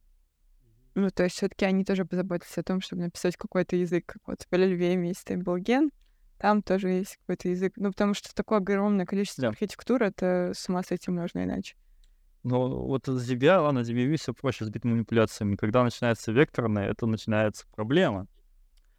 [0.96, 4.06] Ну, то есть все таки они тоже позаботились о том, чтобы написать какой-то язык.
[4.06, 5.90] Как вот в LLVM есть стейблген,
[6.38, 7.72] там тоже есть какой-то язык.
[7.76, 9.48] Ну, потому что такое огромное количество Да.
[9.48, 11.76] архитектур, это с ума сойти можно иначе.
[12.42, 15.56] Но вот с ZBA, ладно, ZBV все проще с бит-манипуляциями.
[15.56, 18.26] Когда начинается векторное, это начинается проблема.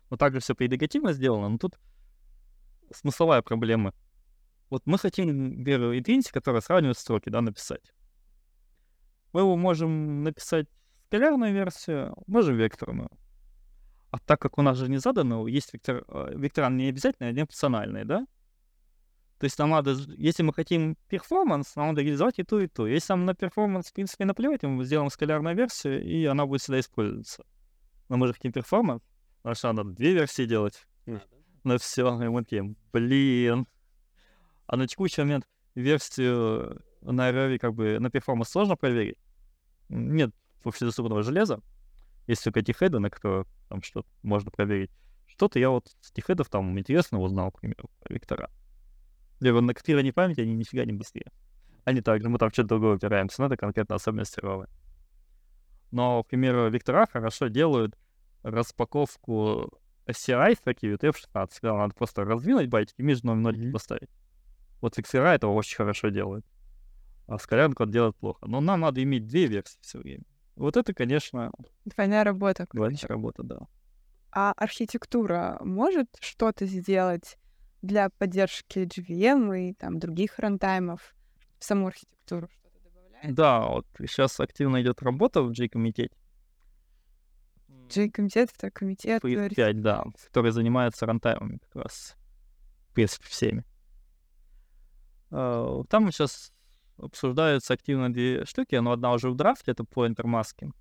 [0.10, 1.76] Но также все предикативно сделано, но тут
[2.92, 3.94] смысловая проблема.
[4.70, 7.94] Вот мы хотим, например, идентити, которая сравнивает строки, да, написать.
[9.34, 10.68] Мы его можем написать
[11.08, 13.10] скалярную версию, можем векторную.
[14.12, 17.32] А так как у нас же не задано, есть вектор, э, векторан не обязательно, а
[17.32, 18.26] не опциональный, да?
[19.40, 22.88] То есть нам надо, если мы хотим performance, нам надо реализовать и то, и то.
[22.88, 26.80] Если нам на performance, в принципе, наплевать, мы сделаем скалярную версию, и она будет всегда
[26.80, 27.44] использоваться.
[28.08, 29.02] Но мы же хотим performance,
[29.38, 30.88] потому что надо две версии делать
[31.64, 32.22] на все.
[32.24, 33.68] И мы такие, блин.
[34.68, 39.18] А на текущий момент версию на RVV как бы на performance сложно проверить.
[39.90, 40.32] Нет
[40.64, 41.62] общедоступного железа.
[42.28, 44.92] Есть только тихеды, на которые там что-то можно проверить.
[45.28, 48.50] Что-то я вот с тихедов там интересно узнал, к примеру, про вектора.
[49.40, 51.32] Либо на копировании памяти они нифига не быстрее.
[51.84, 54.68] Они также, мы там что-то другое упираемся, но это конкретно особенности ровы.
[55.92, 57.96] Но, к примеру, вектора хорошо делают
[58.42, 59.72] распаковку
[60.08, 63.74] CI строки в UTF-16, когда надо просто раздвинуть байтики, между новыми нолики Мгм.
[63.74, 64.10] поставить.
[64.82, 66.46] Вот вектора этого очень хорошо делают.
[67.28, 67.38] А
[67.74, 68.46] код делает плохо.
[68.46, 70.24] Но нам надо иметь две версии все время.
[70.56, 71.52] Вот это, конечно,
[71.86, 72.68] Двойная работа.
[72.72, 73.60] двойная работа, да.
[74.32, 77.38] А архитектура может что-то сделать
[77.82, 81.16] для поддержки GVM и там других рантаймов
[81.60, 82.50] в саму архитектуру?
[83.24, 86.16] Да, вот сейчас активно идет работа в J-комитете.
[87.90, 89.24] J-комитет— это комитет...
[89.24, 92.16] архи- FX5, да, который занимается рантаймами как раз.
[92.90, 93.64] В принципе, всеми.
[95.38, 96.54] А, Там сейчас
[96.98, 100.72] обсуждаются активно две штуки, но одна уже в драфте, это pointer masking.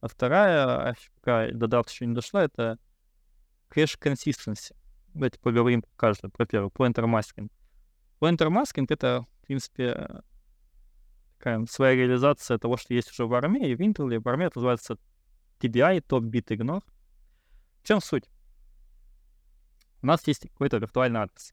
[0.00, 2.78] А вторая, пока до драфта еще не дошла, это
[3.68, 4.76] cache consistency.
[5.14, 6.30] Давайте поговорим про каждую.
[6.30, 7.50] Про первую, pointer masking.
[8.20, 10.22] Pointer masking— это, в принципе,
[11.38, 14.96] такая своя реализация того, что есть уже в армии, в Intel, в армии это называется
[15.58, 16.84] TBI, Top Bit Ignore.
[17.82, 18.30] В чем суть?
[20.02, 21.52] У нас есть какой-то виртуальный адрес.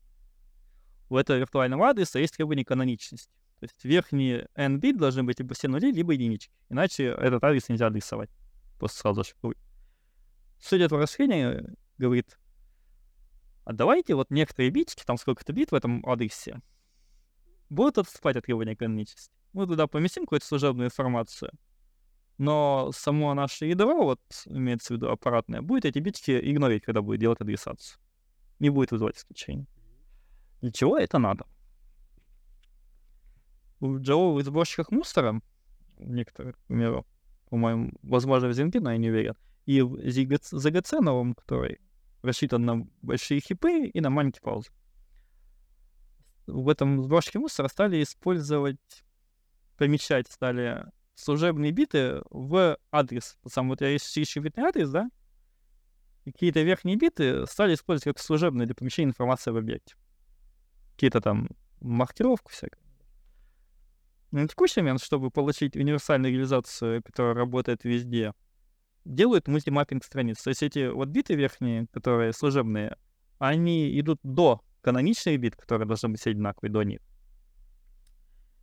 [1.08, 3.30] У этого виртуального адреса есть требование каноничности.
[3.60, 6.52] То есть верхние n бит должны быть либо все нули, либо единички.
[6.68, 8.30] Иначе этот адрес нельзя адресовать.
[8.78, 9.58] Просто сразу зашифровать.
[10.60, 12.38] Суть этого расширения говорит,
[13.64, 16.60] а давайте вот некоторые битики, там сколько-то бит в этом адресе,
[17.70, 19.32] будут отступать от требования каноничности.
[19.52, 21.50] Мы туда поместим какую-то служебную информацию,
[22.38, 27.20] но само наше ядро, вот имеется в виду аппаратное, будет эти битики игнорить, когда будет
[27.20, 27.98] делать адресацию.
[28.58, 29.66] Не будет вызывать исключений.
[30.60, 31.46] Для чего это надо?
[33.80, 35.40] В джавовых сборщиках мусора,
[35.98, 37.06] некоторых, к примеру,
[37.50, 39.34] по-моему, возможно, в Зенке, но я не уверен,
[39.66, 41.80] и в ZGC новом, который
[42.22, 44.70] рассчитан на большие хипы и на маленькие паузы.
[46.46, 49.04] В этом сборщике мусора стали использовать,
[49.76, 50.84] помещать стали
[51.14, 53.36] служебные биты в адрес.
[53.46, 55.10] Сам вот я есть ищу битный адрес, да,
[56.24, 59.96] и какие-то верхние биты стали использовать как служебные для помещения информации в объекте.
[60.96, 61.50] Какие-то там
[61.82, 62.82] маркировку всякую.
[64.30, 68.32] На текущий момент, чтобы получить универсальную реализацию, которая работает везде,
[69.04, 70.42] делают мультимаппинг страниц.
[70.42, 72.96] То есть эти вот биты верхние, которые служебные,
[73.38, 77.00] они идут до каноничных бит, которые должны быть одинаковые до них.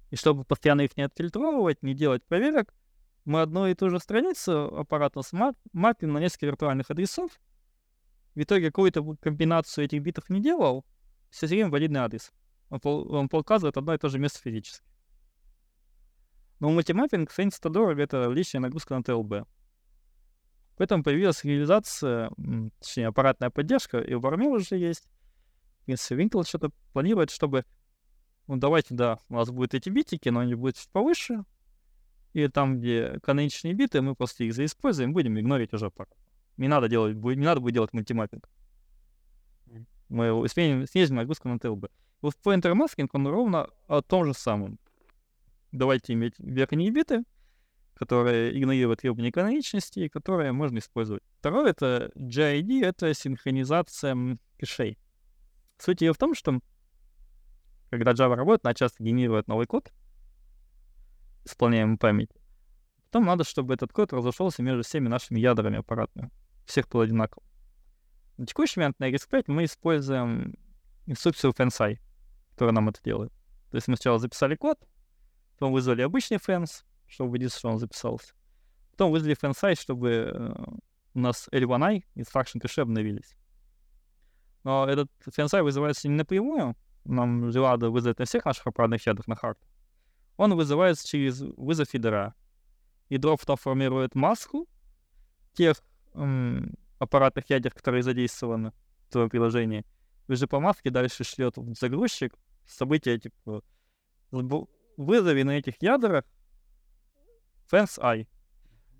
[0.09, 2.73] И чтобы постоянно их не отфильтровывать, не делать проверок,
[3.25, 5.21] мы одну и ту же страницу аппаратно
[5.71, 7.31] мапим на несколько виртуальных адресов.
[8.35, 10.83] В итоге какую-то комбинацию этих битов не делал,
[11.33, 12.31] все время в один адрес.
[12.69, 14.85] Он, он показывает одно и то же место физически.
[16.59, 19.47] Но мультимаппинг ценится дорого, это лишняя нагрузка на ТЛБ.
[20.77, 22.31] Поэтому появилась реализация,
[22.79, 25.07] точнее, аппаратная поддержка, и у Бармил уже есть.
[25.81, 27.65] В принципе, что-то планирует, чтобы,
[28.47, 31.43] ну, давайте, да, у нас будут эти битики, но они будут чуть повыше,
[32.33, 36.15] и там, где каноничные биты, мы просто их заиспользуем, будем игнорить уже аппарат.
[36.57, 38.49] Не надо делать, не надо будет делать мультимаппинг.
[40.13, 41.87] Мы снизим, снизим нагрузку на ТЛБ.
[42.21, 44.77] Вот pointer masking, он ровно о том же самом.
[45.71, 47.23] Давайте иметь верхние биты,
[47.95, 51.23] которые игнорируют требования каноничности которые можно использовать.
[51.39, 54.99] Второе— это GID, это синхронизация кэшей.
[55.79, 56.59] Суть ее в том, что
[57.89, 59.91] когда Java работает, она часто генерирует новый код,
[61.43, 62.29] исполняемый память.
[63.05, 66.29] Потом надо, чтобы этот код разошелся между всеми нашими ядрами аппаратными.
[66.67, 67.43] Всех было одинаково.
[68.37, 70.55] На текущий момент на RX5 мы используем
[71.05, 71.99] инструкцию FANSI,
[72.51, 73.31] которая нам это делает.
[73.69, 74.79] То есть мы сначала записали код,
[75.53, 78.33] потом вызвали обычный FANS, чтобы убедиться, что он записался.
[78.91, 80.53] Потом вызвали FANSI, чтобы э,
[81.13, 83.35] у нас L1i и Instruction кэше обновились.
[84.63, 89.27] Но этот FANSI вызывается не напрямую, нам же надо вызвать на всех наших аппаратных ядрах
[89.27, 89.59] на хард.
[90.37, 92.33] Он вызывается через вызов ядра.
[93.09, 94.67] Ядро потом формирует маску
[95.53, 95.83] тех
[96.13, 96.73] м,
[97.03, 98.71] аппаратных ядер, которые задействованы
[99.07, 99.85] в твоем приложении.
[100.27, 102.33] Вы же по маске дальше шлет в загрузчик
[102.65, 103.61] события типа
[104.31, 106.25] вызови на этих ядрах
[107.71, 108.27] fence i.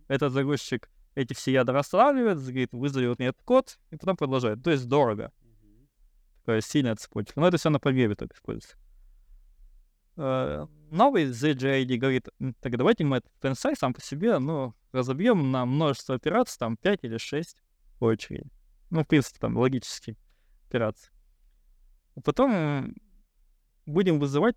[0.08, 4.64] Этот загрузчик эти все ядра останавливает, говорит, вызови вот этот код, и потом продолжает.
[4.64, 5.32] То есть дорого.
[6.40, 7.40] Такая сильная цепочка.
[7.40, 8.78] Но это все на прогреве только используется.
[10.16, 15.66] Uh, новый ZGID говорит, так давайте мы этот FenSci сам по себе, ну, разобьем на
[15.66, 17.58] множество операций, там 5 или 6
[18.00, 18.46] по очереди.
[18.90, 20.18] Ну, в принципе, там логические
[20.68, 21.12] операции.
[22.16, 22.96] А потом
[23.86, 24.56] будем вызывать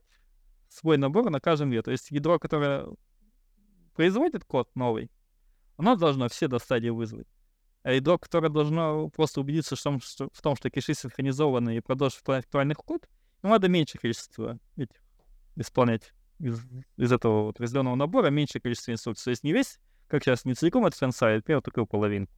[0.68, 1.82] свой набор на каждом ве.
[1.82, 2.86] То есть ядро, которое
[3.94, 5.10] производит код новый,
[5.76, 7.28] оно должно все до стадии вызвать.
[7.82, 11.80] А ядро, которое должно просто убедиться в том, что, в том, что кэши синхронизованы и
[11.80, 13.08] продолжить актуальный код,
[13.42, 15.00] ему надо меньше количества этих
[15.54, 16.60] исполнять из,
[16.96, 19.24] из этого вот разделенного набора меньшее количество инструкций.
[19.24, 22.32] То есть не весь, как сейчас, не целиком от fence.i, например, только половинку.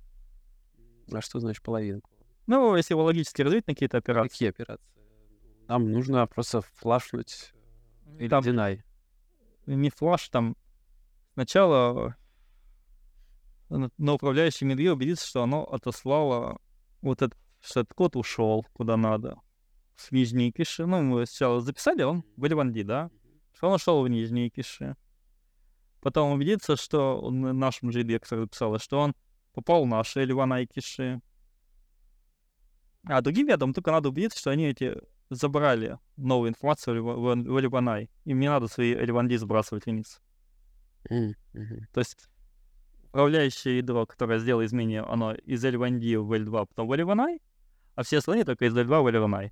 [1.13, 2.11] А что значит половинку?
[2.47, 4.29] Ну, если его логически развить на какие-то операции.
[4.31, 4.87] Какие операции?
[5.69, 7.53] Нам нужно просто флашнуть
[8.19, 8.83] или там, deny.
[9.67, 10.57] Не флаш, там
[11.35, 12.17] сначала
[13.69, 16.59] на управляющей медве убедиться, что оно отослало
[17.03, 19.37] вот этот, что этот код ушел куда надо.
[19.95, 20.87] В нижние киши.
[20.87, 23.11] Ну, мы сначала записали, он в L1D, да?
[23.53, 24.97] Что он ушел в нижние киши.
[26.01, 29.15] Потом убедиться, что он нашему же который записал, что он
[29.53, 31.21] попал в наши L1I киши.
[33.05, 34.97] А другим ядам только надо убедиться, что они эти
[35.31, 38.09] забрали новую информацию в, в L1I.
[38.25, 40.21] Им не надо свои L1D сбрасывать вниз.
[41.11, 41.85] Mm-hmm.
[41.93, 42.29] То есть
[43.09, 47.41] управляющее ядро, которое сделало изменение, оно из L1D в L2, потом в L1I,
[47.95, 49.51] а все остальные только из L2 в L1I.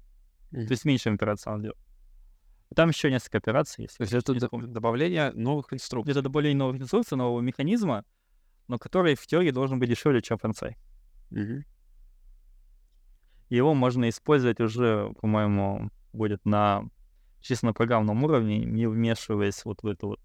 [0.53, 0.67] Mm-hmm.
[0.67, 1.79] То есть меньше операций надо делать.
[2.75, 3.97] Там еще несколько операций есть.
[3.97, 6.11] То есть это добавление новых инструкций.
[6.11, 8.05] Это добавление новых инструкций, нового механизма,
[8.69, 10.75] но который в теории должен быть дешевле, чем FNCI.
[11.31, 11.63] Mm-hmm.
[13.51, 16.85] Его можно использовать уже, по-моему, будет на
[17.41, 20.21] чисто на программном уровне, не вмешиваясь вот в эту вот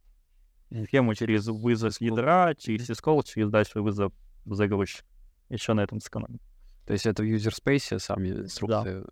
[0.85, 4.13] схему через вызов ядра, через сискол, через дальше вызов
[4.45, 5.05] загрузчик.
[5.49, 6.39] Еще на этом сэкономим.
[6.85, 9.01] То есть это в user space сами инструкции?
[9.01, 9.09] Да.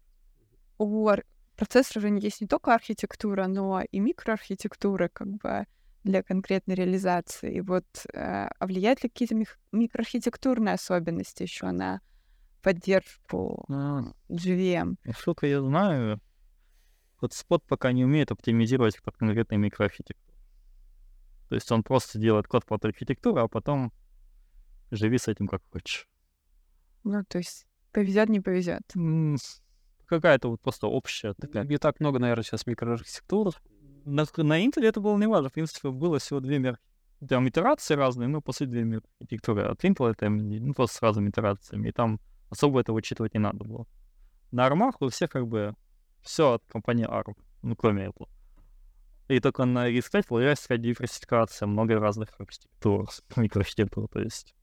[0.78, 1.10] У
[1.56, 5.66] процессора же есть не только архитектура, но и микроархитектура, как бы
[6.04, 7.56] для конкретной реализации.
[7.56, 8.20] И вот э,
[8.60, 9.36] а влияют ли какие-то
[9.72, 12.02] микроархитектурные особенности еще на
[12.62, 14.96] поддержку А, GVM?
[15.04, 16.20] насколько я знаю,
[17.22, 20.38] Вот спот пока не умеет оптимизировать под конкретные микроархитектуры.
[21.50, 23.92] То есть он просто делает код под архитектуру, а потом
[24.92, 26.08] живи с этим как хочешь.
[27.04, 28.84] Ну, то есть повезет, не повезет.
[30.06, 31.64] Какая-то вот просто общая такая.
[31.66, 33.54] Не так много, наверное, сейчас микроархитектур.
[34.06, 35.50] На, на Intel это было не важно.
[35.50, 36.80] В принципе, было всего две мер...
[37.28, 39.64] Там итерации разные, но после две архитектуры.
[39.64, 41.90] От Intel это ну, просто с разными итерациями.
[41.90, 42.20] И там
[42.50, 43.86] особо это учитывать не надо было.
[44.52, 45.76] На армах у всех как бы
[46.22, 48.28] все от компании ARM, ну, кроме Apple.
[49.28, 54.56] И только на RISC-5 появляется такая диверсификация, много разных архитектур, микроархитектур, то есть.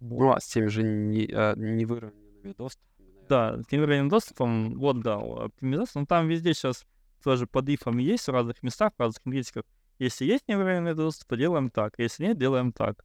[0.00, 3.26] Ну, а с теми же не, а, невыровненными доступами.
[3.28, 6.86] Да, с невыровненным доступом, вот, да, оптимизация, но там везде сейчас
[7.24, 9.64] тоже под ифами есть в разных местах, в разных энергетиках.
[9.98, 13.04] Если есть невыровненный доступ, то делаем так, если нет, делаем так.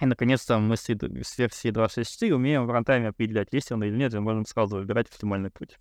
[0.00, 4.14] И, наконец-то, мы с, с версии 2.6.4 умеем в рантайме определять, есть он или нет,
[4.14, 5.78] и можем сразу выбирать оптимальный путь.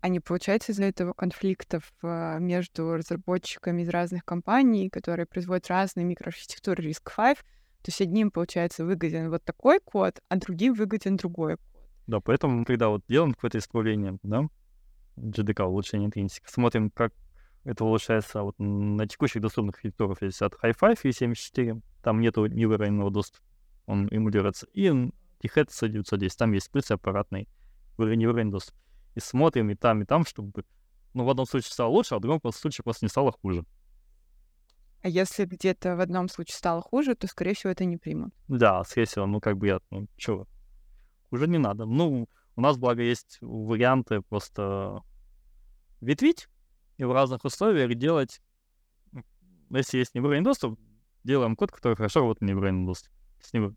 [0.00, 6.04] А не получается из-за этого конфликтов а, между разработчиками из разных компаний, которые производят разные
[6.04, 7.34] микроархитектуры RISC-V?
[7.34, 11.66] То есть одним, получается, выгоден вот такой код, а другим выгоден другой код.
[12.06, 14.48] Да, поэтому, когда вот делаем какое-то исправление, да,
[15.16, 17.12] GDK, улучшение интринсика, смотрим, как
[17.64, 23.10] это улучшается вот на текущих доступных архитектурах, есть от Hi5 и 74, там нету невыровненного
[23.10, 23.44] доступа,
[23.86, 24.66] он эмулируется.
[24.72, 27.48] И THEAD C910, там есть плюс аппаратный
[27.98, 28.74] невыровненный доступ.
[29.14, 30.64] И смотрим и там, и там, чтобы
[31.14, 33.64] ну, в одном случае стало лучше, а в другом случае просто не стало хуже.
[35.02, 38.34] А если где-то в одном случае стало хуже, то, скорее всего, это не примут.
[38.48, 40.46] Да, скорее всего, ну, как бы я, ну, чё,
[41.30, 41.84] уже не надо.
[41.84, 45.02] Ну, у нас, благо, есть варианты просто
[46.00, 46.48] ветвить
[46.96, 48.40] и в разных условиях делать,
[49.70, 50.78] если есть невыровненный доступ,
[51.24, 53.14] делаем код, который хорошо работает на невыровненном доступе.
[53.40, 53.76] С ним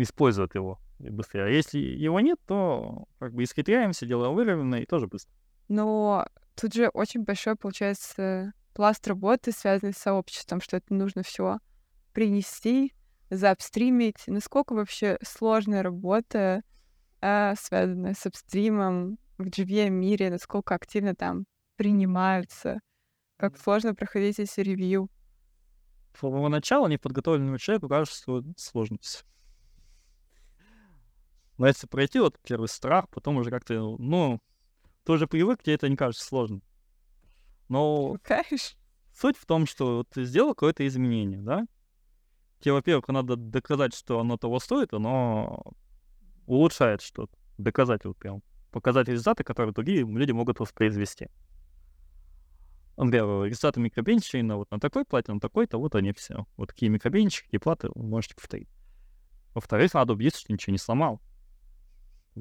[0.00, 1.44] использует его быстрее.
[1.44, 5.34] А если его нет, то как бы исхитряемся, делаем выровненно и тоже быстро.
[5.68, 11.58] Но тут же очень большой, получается, пласт работы, связанный с сообществом, что это нужно все
[12.12, 12.92] принести,
[13.30, 14.24] заапстримить.
[14.26, 16.62] Насколько вообще сложная работа,
[17.24, 21.46] э, связанная с апстримом в GVM мире, насколько активно там
[21.76, 22.80] принимаются,
[23.38, 25.08] как сложно проходить эти ревью.
[26.14, 29.24] С самого начала неподготовленному человеку кажется, что сложность.
[31.56, 34.40] Но если пройти вот первый страх, потом уже как-то, ну,
[35.04, 36.62] ты уже привык, тебе это не кажется сложным.
[37.68, 38.78] Но Конечно.
[39.12, 41.64] суть в том, что ты сделал какое-то изменение, да?
[42.60, 45.62] Тебе, во-первых, надо доказать, что оно того стоит, оно
[46.46, 47.36] улучшает что-то.
[47.58, 48.42] Доказать вот прям.
[48.70, 51.28] Показать результаты, которые другие люди могут воспроизвести.
[52.96, 56.46] Например, результаты микробенчейна вот на такой плате, на такой-то, вот они все.
[56.56, 58.68] Вот такие микробенчики, такие платы вы можете повторить.
[59.52, 61.20] Во-вторых, надо убедиться, что ничего не сломал.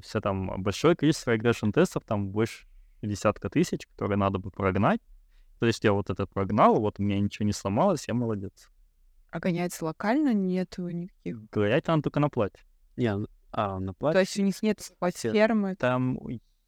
[0.02, 2.68] Все там большое количество регрессион тестов, там больше
[3.02, 5.02] десятка тысяч, которые надо бы прогнать.
[5.60, 8.70] То есть я вот это прогнал, вот у меня ничего не сломалось, я молодец.
[9.30, 10.34] А гоняется локально?
[10.34, 11.50] Нету никаких?
[11.50, 12.60] Гонять там только на плате.
[12.98, 13.16] Не,
[13.54, 14.16] а на плате?
[14.16, 14.82] То есть у них нет
[15.16, 15.76] фермы?
[15.76, 16.20] Там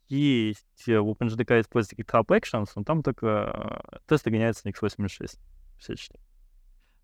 [0.07, 5.39] есть э, в OpenJDK используется GitHub Actions, но там только э, тесты гоняются на x86
[5.79, 6.23] все четыре.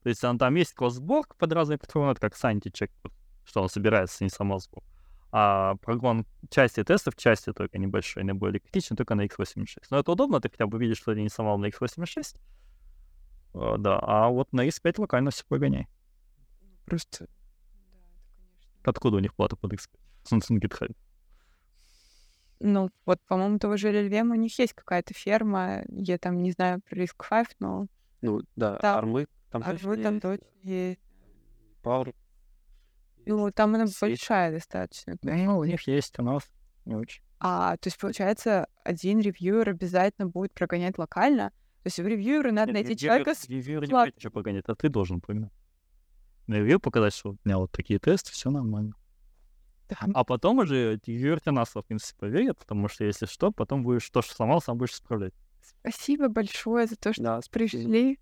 [0.03, 2.91] То есть он, там есть кросс-сборка под разные платформы, это как санти-чек,
[3.43, 4.83] что он собирается, не сама сбор.
[5.31, 9.65] А прогон части тестов, части только небольшой, наиболее критичный, только на x86.
[9.89, 12.37] Но это удобно, ты хотя бы видишь, что ты не сломал на x86.
[13.53, 15.87] Uh, да, а вот на x5 локально все погоняй.
[16.85, 17.27] Просто...
[18.83, 19.87] Откуда у них плата под x5?
[20.31, 20.95] На GitHub.
[22.59, 26.79] Ну, вот, по-моему, того же LLVM у них есть какая-то ферма, я там не знаю
[26.87, 27.87] про Risk 5, но...
[28.21, 28.97] Ну, да, да.
[28.97, 30.21] армы там армы точно там есть.
[30.21, 30.99] точно есть.
[31.83, 32.15] Power.
[33.25, 35.17] Ну, там она большая достаточно.
[35.23, 36.43] Ну, у них есть, у нас
[36.85, 37.23] не очень.
[37.39, 41.49] А, то есть, получается, один ревьюер обязательно будет прогонять локально?
[41.83, 43.49] То есть в ревьюеру надо Нет, найти ревьюер, человека с...
[43.49, 45.51] Ревьюер не будет ничего погонять, а ты должен погонять.
[46.51, 48.93] На ревью показать, что у меня вот такие тесты, все нормально.
[50.13, 53.83] А потом уже ревьюер тебя на слово, в принципе, поверит, потому что если что, потом
[53.83, 55.33] будешь то, что сломал, сам будешь исправлять.
[55.61, 58.19] Спасибо большое за то, что да, пришли,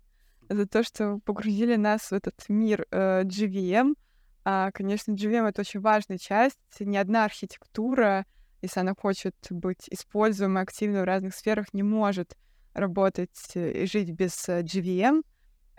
[0.48, 3.96] за то, что погрузили нас в этот мир э, GVM.
[4.44, 6.60] А, конечно, GVM— это очень важная часть.
[6.78, 8.26] Ни одна архитектура,
[8.62, 12.36] если она хочет быть используемой активно в разных сферах, не может
[12.74, 15.22] работать и жить без э, GVM.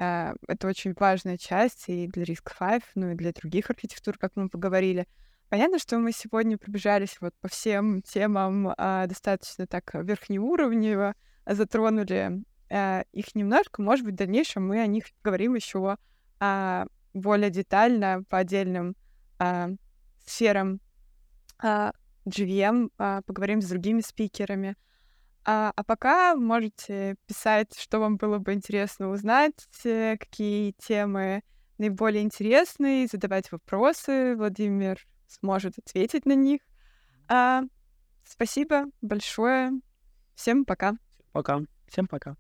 [0.04, 4.50] А, это очень важная часть и для RISC-V, ну и для других архитектур, как мы
[4.50, 5.08] поговорили.
[5.50, 11.14] Понятно, что мы сегодня пробежались вот по всем темам а, достаточно так верхнеуровнево,
[11.46, 13.84] затронули а, их немножко.
[13.84, 15.98] Может быть, в дальнейшем мы о них говорим еще
[16.40, 18.96] а, более детально по отдельным
[19.38, 19.70] а,
[20.26, 20.82] сферам.
[21.60, 21.92] А,
[22.26, 24.76] GVM, а, поговорим с другими спикерами.
[25.44, 31.42] А, а пока можете писать, что вам было бы интересно узнать, э, какие темы
[31.78, 34.36] наиболее интересные, задавать вопросы.
[34.36, 36.62] Владимир сможет ответить на них.
[37.28, 37.64] А,
[38.24, 39.72] спасибо большое.
[40.36, 40.94] Всем пока.
[41.32, 41.62] Пока.
[41.88, 42.36] Всем пока.